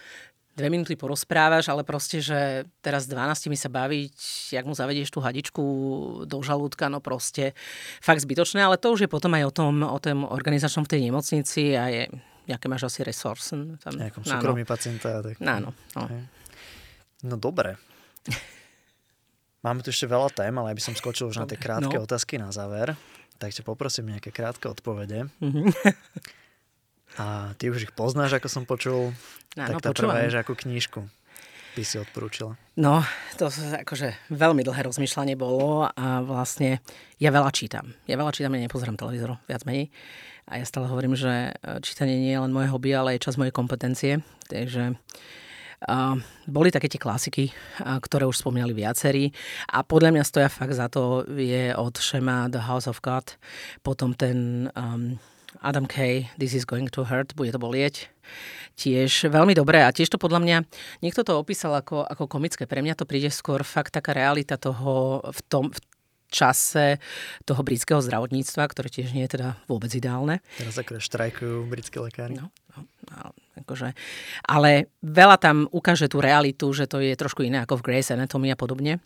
[0.56, 4.16] dve minúty porozprávaš, ale proste, že teraz 12 mi sa baviť,
[4.56, 5.62] jak mu zavedieš tú hadičku
[6.24, 7.52] do žalúdka, no proste
[8.00, 11.00] fakt zbytočné, ale to už je potom aj o tom, o tom organizačnom v tej
[11.12, 12.02] nemocnici a je,
[12.48, 13.52] aké máš asi resource.
[13.84, 15.20] Tam, Nejakom súkromí pacienta.
[15.20, 15.38] Tak...
[15.44, 15.76] Áno.
[15.92, 16.08] No.
[17.24, 17.76] no dobre.
[19.60, 22.08] Máme tu ešte veľa tém, ale ja by som skočil už na tie krátke no.
[22.08, 22.96] otázky na záver.
[23.36, 25.28] Tak ťa poprosím nejaké krátke odpovede.
[25.40, 25.68] Mm-hmm.
[27.20, 29.12] A ty už ich poznáš, ako som počul.
[29.58, 31.04] No, tak tá prvá je, že akú knížku
[31.76, 32.56] by si odporúčila?
[32.80, 33.04] No,
[33.36, 36.80] to akože veľmi dlhé rozmýšľanie bolo a vlastne
[37.20, 37.92] ja veľa čítam.
[38.08, 39.92] Ja veľa čítam, ja nepozerám televízor, viac menej.
[40.50, 41.54] A ja stále hovorím, že
[41.84, 44.24] čítanie nie je len moje hobby, ale aj čas mojej kompetencie.
[44.48, 45.49] Takže Uh,
[46.44, 47.48] boli také tie klasiky,
[47.80, 49.32] ktoré už spomínali viacerí
[49.72, 53.40] a podľa mňa stoja fakt za to je od Shema The House of God,
[53.80, 55.16] potom ten um,
[55.64, 58.12] Adam Kay This is going to hurt, bude to bolieť.
[58.76, 60.56] Tiež veľmi dobré a tiež to podľa mňa,
[61.00, 65.24] niekto to opísal ako, ako komické, pre mňa to príde skôr fakt taká realita toho
[65.24, 65.80] v tom, v
[66.30, 67.02] čase
[67.42, 70.44] toho britského zdravotníctva, ktoré tiež nie je teda vôbec ideálne.
[70.60, 72.38] Teraz ako štrajkujú britskí lekári.
[72.38, 72.52] No
[73.60, 73.92] Akože,
[74.46, 78.54] ale veľa tam ukáže tú realitu, že to je trošku iné ako v Grey's Anatomy
[78.54, 79.02] a podobne.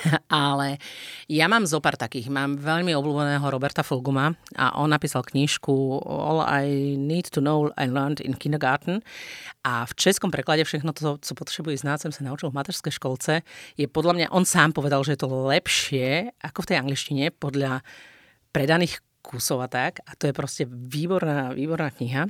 [0.28, 0.80] Ale
[1.28, 2.32] ja mám zo pár takých.
[2.32, 5.72] Mám veľmi obľúbeného Roberta Fulguma a on napísal knižku
[6.04, 9.04] All I Need to Know I Learned in Kindergarten
[9.64, 13.32] a v českom preklade všechno to, co potřebuji znát, som sa naučil v materskej školce,
[13.76, 17.84] je podľa mňa, on sám povedal, že je to lepšie ako v tej angličtine podľa
[18.52, 20.00] predaných kusov a tak.
[20.08, 22.28] A to je proste výborná, výborná kniha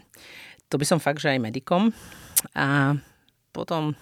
[0.71, 1.91] to by som fakt, že aj medikom.
[2.55, 2.95] A
[3.51, 3.99] potom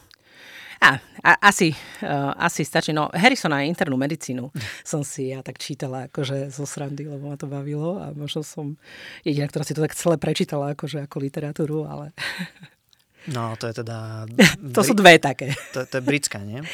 [0.78, 0.94] a,
[1.26, 1.74] a asi,
[2.06, 2.94] uh, asi stačí.
[2.94, 4.52] No, Harrison aj internú medicínu
[4.86, 8.78] som si ja tak čítala akože zo srandy, lebo ma to bavilo a možno som
[9.26, 12.14] jediná, ktorá si to tak celé prečítala akože ako literatúru, ale
[13.28, 14.24] No, to je teda...
[14.76, 15.52] to sú dve také.
[15.76, 16.64] To, to je britská, nie?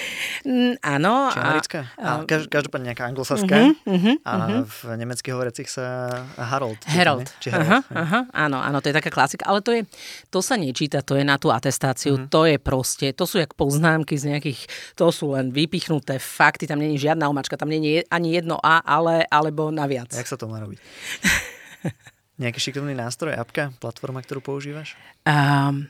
[0.46, 1.34] Mm, áno.
[1.34, 1.80] Či americká?
[1.98, 3.56] A, a, každopádne nejaká anglosaská.
[3.58, 4.62] Uh-huh, uh-huh, a uh-huh.
[4.62, 6.78] v nemeckých hovoricích sa Harold.
[6.86, 7.26] Harold.
[7.42, 7.82] Či Harold.
[7.82, 9.50] Uh-huh, uh-huh, áno, áno, to je taká klasika.
[9.50, 9.82] Ale to, je,
[10.30, 12.14] to sa nečíta, to je na tú atestáciu.
[12.14, 12.30] Uh-huh.
[12.30, 14.60] To je proste, to sú jak poznámky z nejakých,
[14.94, 19.26] to sú len vypichnuté fakty, tam není žiadna omačka, tam není ani jedno A, ale,
[19.26, 20.14] alebo naviac.
[20.14, 20.78] Jak sa to má robiť?
[22.34, 24.98] Nejaký šikovný nástroj, apka, platforma, ktorú používaš?
[25.22, 25.86] Um,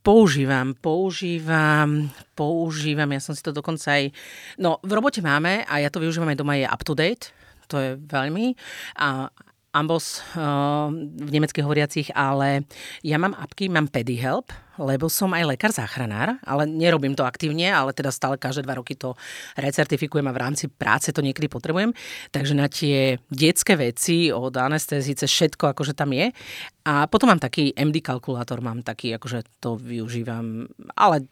[0.00, 4.08] Používam, používam, používam, ja som si to dokonca aj...
[4.56, 7.36] No, v robote máme a ja to využívam aj doma, je up-to-date,
[7.68, 8.56] to je veľmi.
[8.96, 9.28] A
[9.70, 12.66] Ambos uh, v nemeckých hovoriacich, ale
[13.06, 14.50] ja mám apky, mám PediHelp,
[14.82, 18.98] lebo som aj lekár záchranár, ale nerobím to aktívne, ale teda stále každé dva roky
[18.98, 19.14] to
[19.54, 21.94] recertifikujem a v rámci práce to niekedy potrebujem.
[22.34, 26.34] Takže na tie detské veci od anestézice všetko akože tam je.
[26.90, 30.66] A potom mám taký MD kalkulátor, mám taký, akože to využívam,
[30.98, 31.30] ale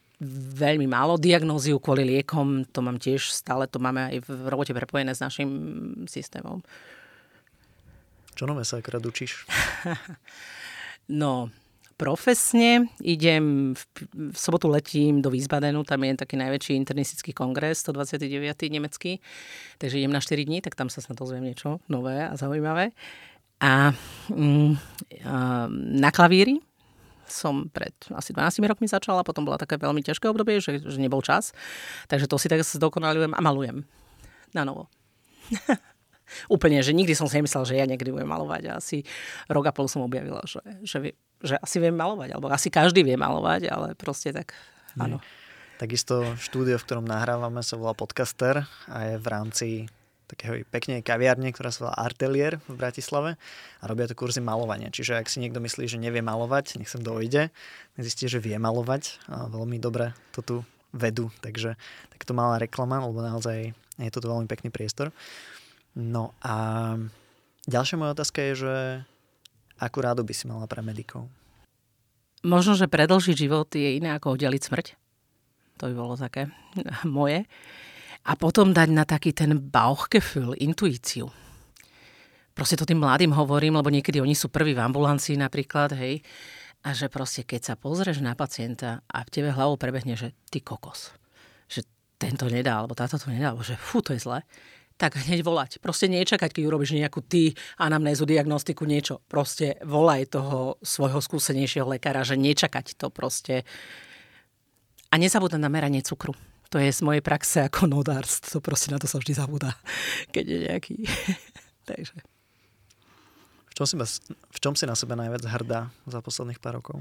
[0.59, 1.18] veľmi málo.
[1.18, 5.51] Diagnóziu kvôli liekom, to mám tiež stále, to máme aj v robote prepojené s našim
[6.07, 6.62] systémom.
[8.39, 9.43] Čo nové sa akorát učíš?
[11.11, 11.51] no,
[11.99, 13.82] profesne idem, v,
[14.30, 18.30] v sobotu letím do Wiesbadenu, tam je taký najväčší internistický kongres, 129.
[18.70, 19.18] nemecký,
[19.82, 22.95] takže idem na 4 dní, tak tam sa snad dozviem niečo nové a zaujímavé.
[23.59, 23.91] A,
[24.30, 24.78] mm,
[25.99, 26.62] na klavíri
[27.26, 31.26] som pred asi 12 rokmi začala, potom bola také veľmi ťažké obdobie, že, že nebol
[31.26, 31.51] čas,
[32.07, 33.82] takže to si tak zdokonalujem a malujem
[34.55, 34.86] na novo.
[36.49, 39.05] Úplne, že nikdy som si nemyslel, že ja niekedy budem malovať a asi
[39.49, 43.16] rok a pol som objavila, že, že, že asi viem malovať, alebo asi každý vie
[43.16, 44.53] malovať, ale proste tak,
[44.99, 45.20] áno.
[45.79, 49.68] Takisto štúdio, v ktorom nahrávame, sa volá Podcaster a je v rámci
[50.29, 53.41] takého peknej kaviarne, ktorá sa volá Artelier v Bratislave
[53.81, 54.93] a robia to kurzy malovania.
[54.93, 57.49] Čiže ak si niekto myslí, že nevie malovať, nech sem dojde,
[57.97, 60.57] zistí, že vie malovať a veľmi dobre to tu
[60.93, 61.33] vedú.
[61.41, 61.81] Takže
[62.12, 63.72] tak to malá reklama, lebo naozaj
[64.03, 65.14] je to veľmi pekný priestor.
[65.97, 66.55] No a
[67.64, 68.74] ďalšia moja otázka je, že
[69.78, 71.30] akú rádu by si mala pre medikov?
[72.47, 74.86] Možno, že predlžiť život je iné ako oddeliť smrť.
[75.82, 76.51] To by bolo také
[77.07, 77.47] moje.
[78.28, 81.30] A potom dať na taký ten Bauchgefühl, intuíciu.
[82.53, 86.26] Proste to tým mladým hovorím, lebo niekedy oni sú prví v ambulancii napríklad, hej.
[86.82, 90.62] A že proste, keď sa pozrieš na pacienta a v tebe hlavou prebehne, že ty
[90.62, 91.14] kokos,
[91.70, 91.86] že
[92.18, 94.43] tento nedá, alebo táto to nedá, alebo že fú, to je zle
[94.99, 95.78] tak hneď volať.
[95.78, 99.22] Proste nečakať, keď urobíš nejakú ty anamnézu, diagnostiku, niečo.
[99.30, 103.62] Proste volaj toho svojho skúsenejšieho lekára, že nečakať to proste.
[105.09, 106.34] A nezabúdať na meranie cukru.
[106.68, 108.44] To je z mojej praxe ako nodárs.
[108.53, 109.78] To proste na to sa vždy zabúda,
[110.34, 110.96] keď je nejaký.
[111.88, 112.18] Takže.
[113.70, 113.94] V čom, si,
[114.26, 116.99] v čom si na sebe najviac hrdá za posledných pár rokov?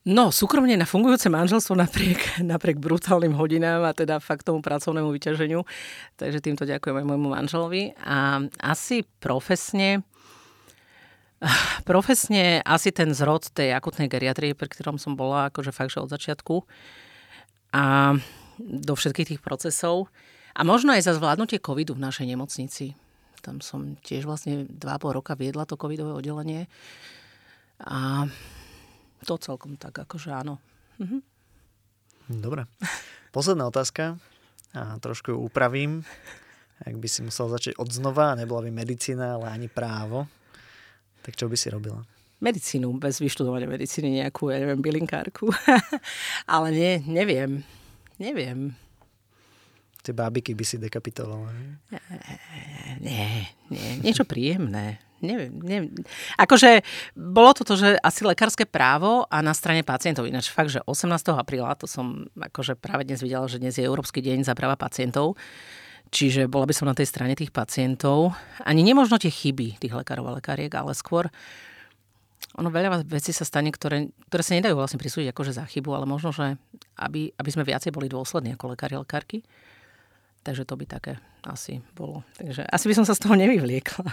[0.00, 5.60] No, súkromne na fungujúce manželstvo napriek, napriek brutálnym hodinám a teda fakt tomu pracovnému vyťaženiu.
[6.16, 7.92] Takže týmto ďakujem aj môjmu manželovi.
[8.00, 10.00] A asi profesne,
[11.84, 16.08] profesne asi ten zrod tej akutnej geriatrie, pri ktorom som bola akože fakt, že od
[16.08, 16.64] začiatku
[17.76, 18.16] a
[18.56, 20.08] do všetkých tých procesov.
[20.56, 22.96] A možno aj za zvládnutie covidu v našej nemocnici.
[23.44, 24.80] Tam som tiež vlastne 2,5
[25.12, 26.72] roka viedla to covidové oddelenie.
[27.84, 28.28] A
[29.24, 30.60] to celkom tak, akože áno.
[31.00, 31.18] Mhm.
[32.30, 32.70] Dobre.
[33.34, 34.18] Posledná otázka.
[34.70, 36.06] A trošku ju upravím.
[36.80, 40.30] Ak by si musel začať od znova, nebola by medicína, ale ani právo,
[41.20, 42.00] tak čo by si robila?
[42.40, 45.52] Medicínu, bez vyštudovania medicíny nejakú, ja neviem, bylinkárku.
[46.54, 47.60] ale nie, neviem.
[48.16, 48.72] Neviem.
[50.00, 51.52] Tie bábiky by si dekapitovala.
[53.04, 55.92] Nie, nie, niečo príjemné neviem, neviem.
[56.36, 56.84] Akože
[57.16, 60.26] bolo to že asi lekárske právo a na strane pacientov.
[60.26, 61.12] Ináč fakt, že 18.
[61.36, 65.38] apríla, to som akože práve dnes videla, že dnes je Európsky deň za práva pacientov.
[66.10, 68.34] Čiže bola by som na tej strane tých pacientov.
[68.66, 71.30] Ani nemožno tie chyby tých lekárov a lekáriek, ale skôr
[72.58, 76.06] ono veľa vecí sa stane, ktoré, ktoré sa nedajú vlastne prisúdiť akože za chybu, ale
[76.08, 76.58] možno, že
[76.98, 79.46] aby, aby sme viacej boli dôslední ako lekári a lekárky.
[80.42, 82.26] Takže to by také asi bolo.
[82.40, 84.08] Takže asi by som sa z toho nevyvliekla.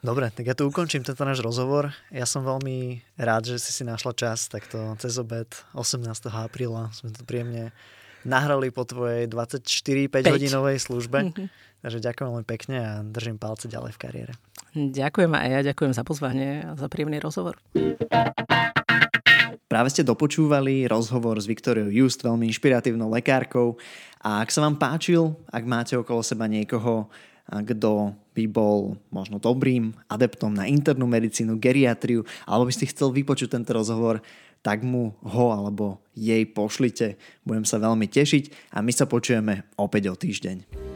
[0.00, 1.92] Dobre, tak ja tu ukončím tento náš rozhovor.
[2.08, 6.08] Ja som veľmi rád, že si si našla čas takto cez obed 18.
[6.32, 6.88] apríla.
[6.96, 7.76] Sme to príjemne
[8.24, 11.18] nahrali po tvojej 24-5 hodinovej službe.
[11.28, 11.46] Mm-hmm.
[11.84, 14.32] Takže ďakujem veľmi pekne a držím palce ďalej v kariére.
[14.72, 17.60] Ďakujem a ja ďakujem za pozvanie a za príjemný rozhovor.
[19.70, 23.76] Práve ste dopočúvali rozhovor s Viktoriou Just, veľmi inšpiratívnou lekárkou.
[24.24, 27.06] A ak sa vám páčil, ak máte okolo seba niekoho,
[27.50, 33.58] kto by bol možno dobrým adeptom na internú medicínu, geriatriu, alebo by ste chcel vypočuť
[33.58, 34.22] tento rozhovor,
[34.62, 37.18] tak mu ho alebo jej pošlite.
[37.42, 40.89] Budem sa veľmi tešiť a my sa počujeme opäť o týždeň.